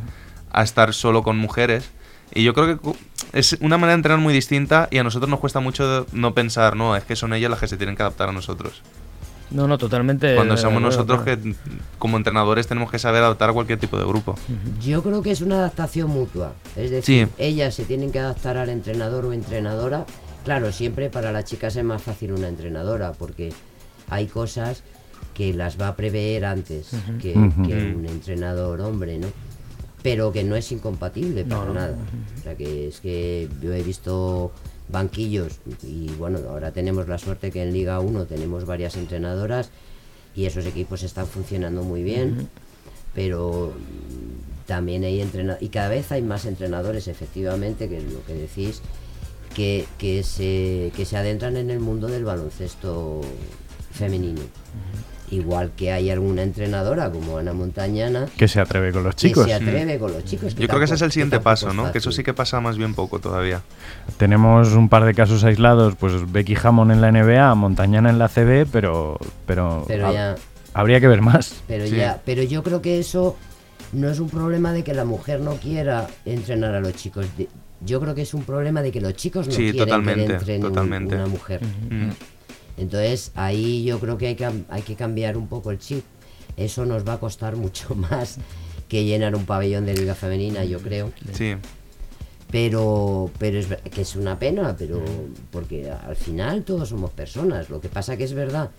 [0.51, 1.91] a estar solo con mujeres.
[2.33, 2.89] Y yo creo que
[3.33, 6.75] es una manera de entrenar muy distinta y a nosotros nos cuesta mucho no pensar,
[6.75, 8.81] no, es que son ellas las que se tienen que adaptar a nosotros.
[9.51, 10.35] No, no, totalmente.
[10.35, 11.55] Cuando somos nosotros que
[11.97, 14.35] como entrenadores tenemos que saber adaptar a cualquier tipo de grupo.
[14.79, 16.53] Yo creo que es una adaptación mutua.
[16.75, 17.33] Es decir, Sí.
[17.39, 20.05] ellas se tienen que adaptar al entrenador o entrenadora.
[20.45, 23.51] Claro, siempre para las chicas es más fácil una entrenadora porque
[24.09, 24.83] hay cosas
[25.33, 29.27] que las va a prever antes que un entrenador hombre, ¿no?
[30.01, 31.97] Pero que no es incompatible para No, nada.
[32.39, 34.51] O sea, que es que yo he visto
[34.87, 39.69] banquillos y bueno, ahora tenemos la suerte que en Liga 1 tenemos varias entrenadoras
[40.35, 42.49] y esos equipos están funcionando muy bien,
[43.13, 48.23] pero mm, también hay entrenadores, y cada vez hay más entrenadores, efectivamente, que es lo
[48.25, 48.81] que decís,
[49.53, 53.21] que, que, se, que se adentran en el mundo del baloncesto
[53.91, 54.41] femenino.
[55.31, 59.45] Igual que hay alguna entrenadora como Ana Montañana Que se atreve con los chicos.
[59.45, 60.55] que se atreve con los chicos.
[60.55, 61.91] Yo creo que ese es el siguiente paso, ¿no?
[61.91, 63.61] Que eso sí que pasa más bien poco todavía.
[64.17, 68.27] Tenemos un par de casos aislados, pues Becky Hammond en la NBA, Montañana en la
[68.27, 70.35] CB, pero, pero, Pero ha- ya-
[70.73, 71.61] habría que ver más.
[71.67, 71.95] Pero Sí.
[71.95, 73.37] ya, pero yo creo que eso
[73.93, 77.25] no es un problema de que la mujer no quiera entrenar a los chicos.
[77.85, 80.27] yo creo que es un problema de que los chicos no Sí, quieren totalmente, que
[80.27, 81.15] le entrene un- totalmente.
[81.15, 81.61] una mujer.
[81.89, 82.09] Mm.
[82.79, 86.03] Entonces ahí yo creo que hay, que hay que cambiar un poco el chip.
[86.55, 88.37] Eso nos va a costar mucho más
[88.87, 91.11] que llenar un pabellón de liga femenina, yo creo.
[91.33, 91.55] Sí.
[92.49, 95.03] Pero, pero es que es una pena, pero
[95.51, 97.69] porque al final todos somos personas.
[97.69, 98.71] Lo que pasa que es verdad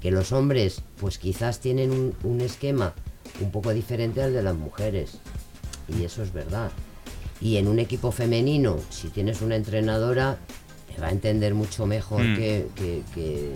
[0.00, 2.94] que los hombres, pues quizás tienen un, un esquema
[3.40, 5.18] un poco diferente al de las mujeres.
[5.88, 6.70] Y eso es verdad.
[7.40, 10.38] Y en un equipo femenino, si tienes una entrenadora,
[11.00, 12.36] va a entender mucho mejor Mm.
[12.36, 13.54] que, que- que-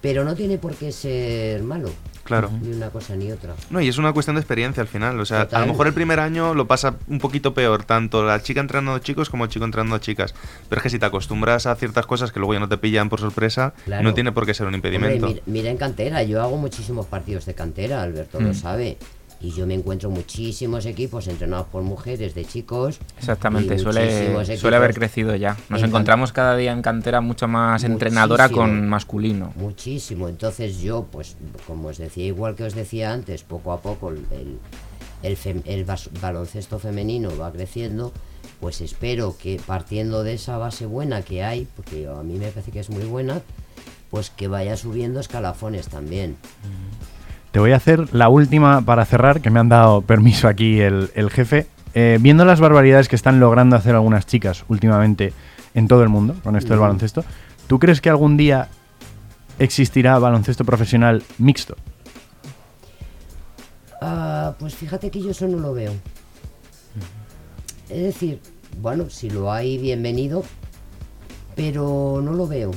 [0.00, 1.88] Pero no tiene por qué ser malo.
[2.24, 2.50] Claro.
[2.60, 3.54] Ni una cosa ni otra.
[3.70, 5.18] No, y es una cuestión de experiencia al final.
[5.20, 8.40] O sea, a lo mejor el primer año lo pasa un poquito peor, tanto la
[8.42, 10.34] chica entrenando a chicos como el chico entrenando a chicas.
[10.68, 13.08] Pero es que si te acostumbras a ciertas cosas que luego ya no te pillan
[13.08, 14.02] por sorpresa, Claro.
[14.02, 15.26] no tiene por qué ser un Hombre, impedimento.
[15.28, 18.54] mira, mira en cantera, yo hago muchísimos partidos de cantera, Alberto lo Mm.
[18.54, 18.98] sabe.
[19.42, 23.00] Y yo me encuentro muchísimos equipos entrenados por mujeres de chicos.
[23.18, 25.56] Exactamente, suele, suele haber crecido ya.
[25.68, 29.52] Nos en encontramos cada día en cantera mucho más entrenadora con masculino.
[29.56, 30.28] Muchísimo.
[30.28, 31.36] Entonces yo, pues,
[31.66, 34.58] como os decía, igual que os decía antes, poco a poco el, el,
[35.24, 38.12] el fem- el bas- baloncesto femenino va creciendo.
[38.60, 42.70] Pues espero que partiendo de esa base buena que hay, porque a mí me parece
[42.70, 43.40] que es muy buena,
[44.08, 46.36] pues que vaya subiendo escalafones también.
[47.52, 51.10] Te voy a hacer la última para cerrar, que me han dado permiso aquí el,
[51.14, 51.66] el jefe.
[51.94, 55.34] Eh, viendo las barbaridades que están logrando hacer algunas chicas últimamente
[55.74, 57.22] en todo el mundo con esto del baloncesto,
[57.66, 58.68] ¿tú crees que algún día
[59.58, 61.76] existirá baloncesto profesional mixto?
[64.00, 65.92] Ah, pues fíjate que yo eso no lo veo.
[67.90, 68.40] Es decir,
[68.80, 70.42] bueno, si lo hay, bienvenido,
[71.54, 72.70] pero no lo veo.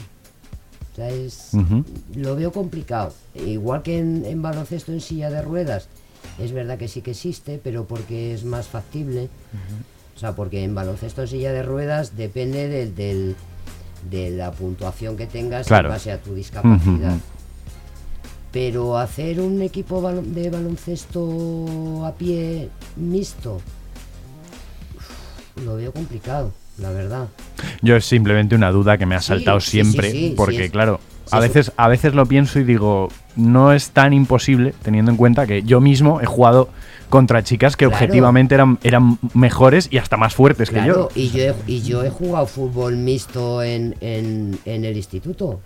[0.95, 1.49] O sea, es,
[2.15, 3.11] lo veo complicado.
[3.35, 5.89] Igual que en, en baloncesto en silla de ruedas,
[6.39, 9.27] es verdad que sí que existe, pero porque es más factible.
[10.15, 13.35] O sea, porque en baloncesto en silla de ruedas depende del, del-
[14.09, 15.89] de la puntuación que tengas Claro.
[15.89, 17.17] en base a tu discapacidad.
[18.53, 23.59] Pero hacer un equipo de baloncesto a pie mixto,
[25.63, 27.27] lo veo complicado, la verdad.
[27.81, 30.99] Yo es simplemente una duda que me ha saltado sí, siempre, sí, sí, porque claro,
[31.31, 35.17] a es- veces, a veces lo pienso y digo, no es tan imposible, teniendo en
[35.17, 36.69] cuenta que yo mismo he jugado
[37.09, 37.95] contra chicas que Claro.
[37.95, 41.25] objetivamente eran, eran mejores y hasta más fuertes Claro, que yo.
[41.25, 45.61] y yo he, y yo he jugado fútbol mixto en, en- en el instituto.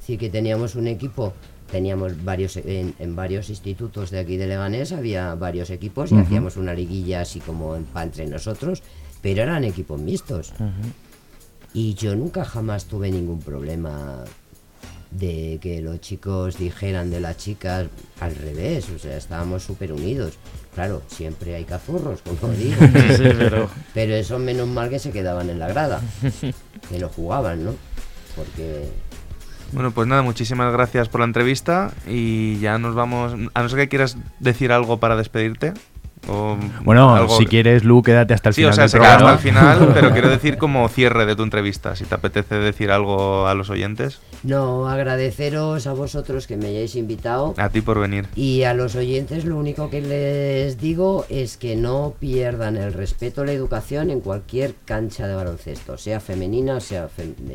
[0.00, 1.32] Sí que teníamos un equipo,
[1.70, 6.56] teníamos varios en, en varios institutos de aquí de Leganés, había varios equipos y hacíamos
[6.56, 8.82] una liguilla así como en- entre nosotros,
[9.22, 10.52] pero eran equipos mixtos.
[11.74, 14.24] Y yo nunca jamás tuve ningún problema
[15.10, 17.86] de que los chicos dijeran de las chicas
[18.20, 20.34] al revés, o sea, estábamos súper unidos.
[20.74, 22.76] Claro, siempre hay cazurros, como digo.
[23.16, 26.00] Sí, pero- Pero eso menos mal que se quedaban en la grada,
[26.90, 27.74] que no jugaban, ¿no?
[28.36, 28.88] Porque
[29.72, 33.34] Bueno, pues nada, muchísimas gracias por la entrevista y ya nos vamos.
[33.54, 35.72] A no ser que quieras decir algo para despedirte.
[36.28, 39.16] O Bueno, algo- si quieres, Lu, quédate hasta el Sí, final o sea, se queda
[39.16, 41.94] hasta el final, pero quiero decir como cierre de tu entrevista.
[41.96, 46.96] Si te apetece decir algo a los oyentes, no agradeceros a vosotros que me hayáis
[46.96, 48.26] invitado a ti por venir.
[48.34, 53.42] y a los oyentes lo único que les digo es que no pierdan el respeto
[53.42, 57.08] a la educación en cualquier cancha de baloncesto, sea femenina o sea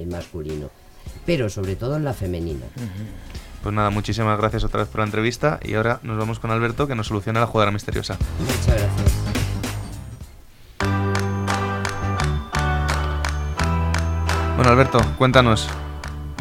[0.10, 0.70] masculino,
[1.26, 2.66] pero sobre todo en la femenina.
[3.64, 6.86] Pues nada, muchísimas gracias otra vez por la entrevista y ahora nos vamos con Alberto
[6.86, 8.18] que nos soluciona la jugadora misteriosa.
[8.40, 9.14] Muchas gracias.
[14.58, 15.70] Bueno, Alberto, cuéntanos.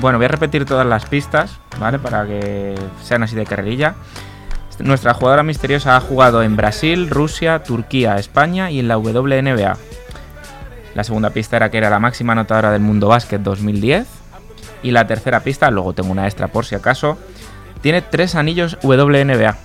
[0.01, 2.01] Bueno, voy a repetir todas las pistas, ¿vale?
[2.01, 3.95] Para que sean así de carrerilla.
[4.81, 9.77] Nuestra jugadora misteriosa ha jugado en Brasil, Rusia, Turquía, España y en la WNBA.
[10.97, 14.22] La segunda pista era que era la máxima anotadora del mundo básquet 2010.
[14.83, 17.19] Y la tercera pista, luego tengo una extra por si acaso,
[17.81, 19.57] Tiene tres anillos WNBA.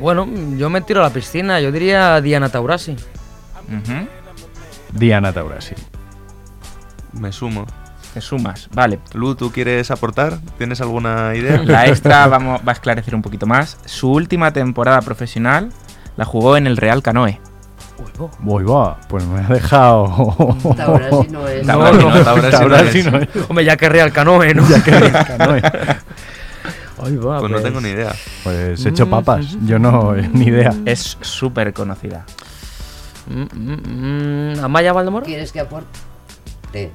[0.00, 2.96] Bueno, yo me tiro a la piscina, yo diría Diana Taurasi.
[4.92, 5.74] Diana Taurasi.
[7.12, 7.66] Me sumo.
[8.14, 9.00] Te sumas, vale.
[9.12, 10.38] Lu, ¿tú quieres aportar?
[10.56, 11.62] ¿Tienes alguna idea?
[11.64, 13.78] La extra vamos, va a esclarecer un poquito más.
[13.84, 15.70] Su última temporada profesional
[16.16, 17.40] la jugó en el Real Canoe.
[18.40, 20.56] Voy, va, pues me ha dejado.
[20.76, 21.66] Taurasi no es.
[21.66, 23.12] Taurasi no, Taurasi no Taurasi es.
[23.12, 23.28] no es.
[23.48, 24.68] Hombre, ya querría el canoe, ¿no?
[24.68, 25.62] Ya que canoe.
[27.04, 28.12] Ahí va, Pues no tengo ni idea.
[28.42, 30.74] Pues he hecho papas, yo no, ni idea.
[30.84, 32.24] Es súper conocida.
[33.26, 35.24] Mm, mm, mm, ¿Amaya Valdemoro?
[35.24, 36.90] ¿Quieres que aporte?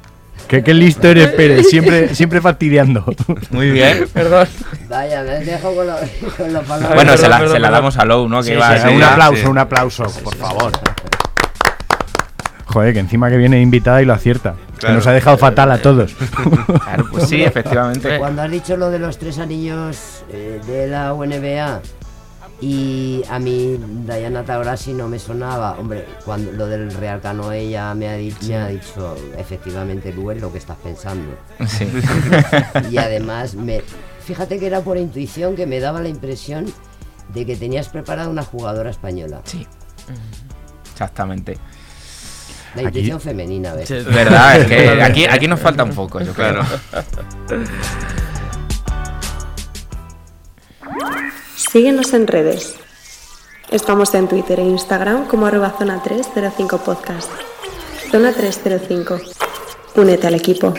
[0.47, 3.03] ¿Qué, qué listo eres, Pérez, siempre, siempre fastidiando.
[3.51, 4.07] Muy bien.
[4.13, 4.47] Perdón.
[4.89, 5.97] Vaya, me dejado con la,
[6.37, 6.95] con la palabra.
[6.95, 8.39] Bueno, se la, perdón, se la damos a Low, ¿no?
[8.41, 9.47] Que Sí, va sí, así un aplauso, sí.
[9.47, 10.71] un aplauso, por favor.
[12.65, 14.55] Joder, que encima que viene invitada y lo acierta.
[14.73, 14.95] Que Claro.
[14.95, 16.13] nos ha dejado fatal a todos.
[16.83, 18.17] Claro, pues sí, efectivamente.
[18.17, 21.81] Cuando has dicho lo de los tres anillos eh, de la UNBA
[22.65, 27.93] y a mí Diana Taurasi no me sonaba, hombre, cuando lo del Real Canoe ya
[27.93, 31.35] me ha, di- me ha dicho efectivamente Lu es lo que estás pensando.
[31.67, 31.87] Sí.
[32.89, 33.81] Y además, me,
[34.23, 36.65] fíjate que era por intuición que me daba la impresión
[37.33, 39.41] de que tenías preparada una jugadora española.
[39.43, 39.67] Sí.
[40.93, 41.57] Exactamente.
[42.75, 43.87] La Aquí- intuición femenina, ¿ves?
[43.89, 43.95] Sí.
[44.09, 46.61] Verdad, es que aquí, aquí nos falta un poco, yo creo.
[51.71, 52.75] Síguenos en redes.
[53.71, 57.31] Estamos en Twitter e Instagram como arroba zona 305 podcast.
[58.11, 59.19] Zona 305.
[59.95, 60.73] Únete al equipo.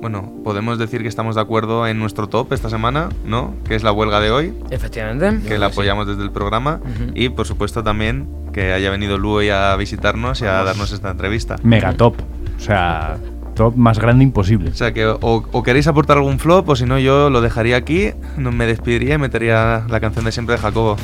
[0.00, 3.54] Bueno, podemos decir que estamos de acuerdo en nuestro top esta semana, ¿no?
[3.66, 5.46] Que es la huelga de hoy, Efectivamente.
[5.48, 6.80] que la apoyamos desde el programa.
[7.14, 11.10] Y por supuesto también que haya venido Lu hoy a visitarnos y a darnos esta
[11.10, 11.56] entrevista.
[11.62, 12.14] Mega top.
[12.56, 13.18] O sea,
[13.58, 14.70] top más grande imposible.
[14.70, 17.76] O sea que o, o queréis aportar algún flop o si no yo lo dejaría
[17.76, 20.96] aquí, me despediría y metería la canción de siempre de Jacobo.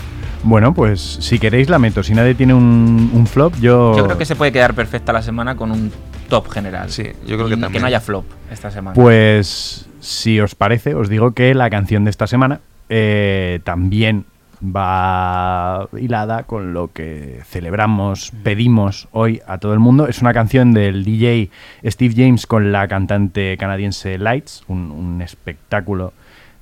[0.43, 2.03] Bueno, pues si queréis la meto.
[2.03, 3.97] Si nadie tiene un, un flop, yo.
[3.97, 5.91] Yo creo que se puede quedar perfecta la semana con un
[6.29, 6.91] top general.
[6.91, 7.83] Sí, yo creo que también.
[7.83, 8.95] no haya flop esta semana.
[8.95, 14.27] Pues si os parece, os digo que la canción de esta semana eh, también
[14.65, 20.09] va hilada con lo que celebramos, pedimos hoy a todo el mundo.
[20.09, 21.51] Es una canción del DJ
[21.85, 26.13] Steve James con la cantante canadiense Lights, un, un espectáculo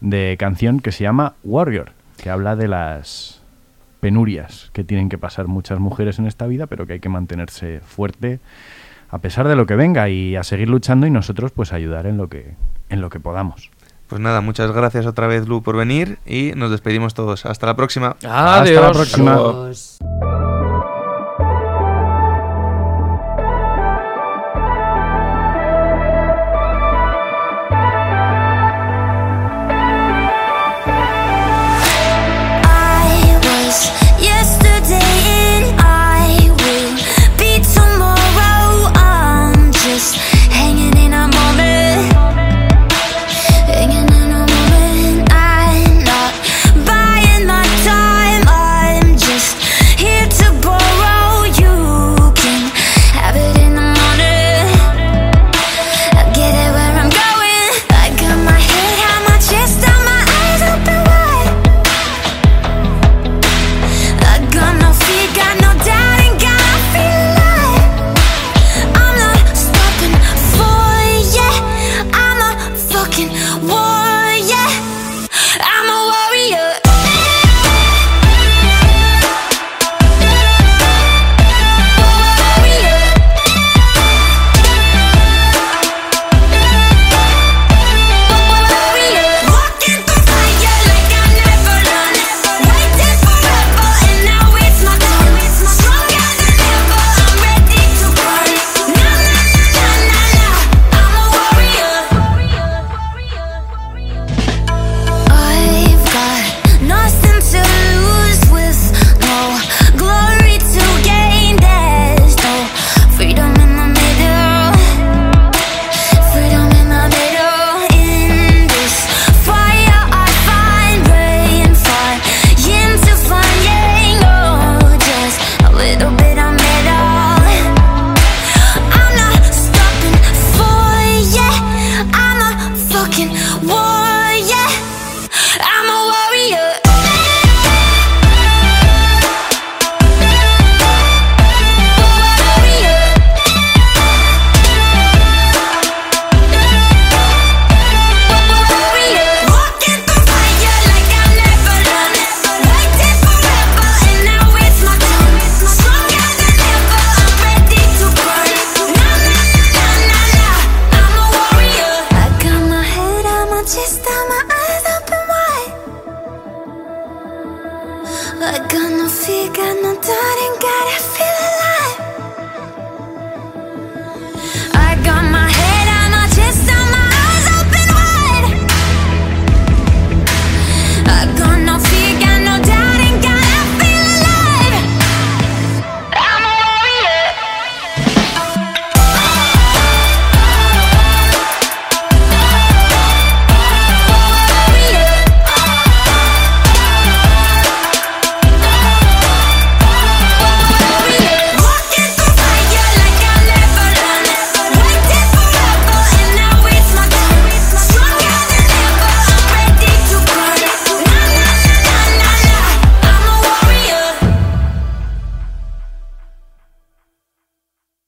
[0.00, 3.42] de canción que se llama Warrior, que habla de las
[4.00, 7.80] penurias que tienen que pasar muchas mujeres en esta vida, pero que hay que mantenerse
[7.80, 8.40] fuerte
[9.10, 12.16] a pesar de lo que venga y a seguir luchando y nosotros pues ayudar en
[12.16, 12.54] lo que
[12.88, 13.70] en lo que podamos.
[14.12, 17.46] Pues nada, muchas gracias otra vez Lu por venir y nos despedimos todos.
[17.46, 18.14] Hasta la próxima.
[18.22, 18.76] Adiós.
[18.76, 19.32] Hasta la próxima.
[19.32, 19.98] Adiós.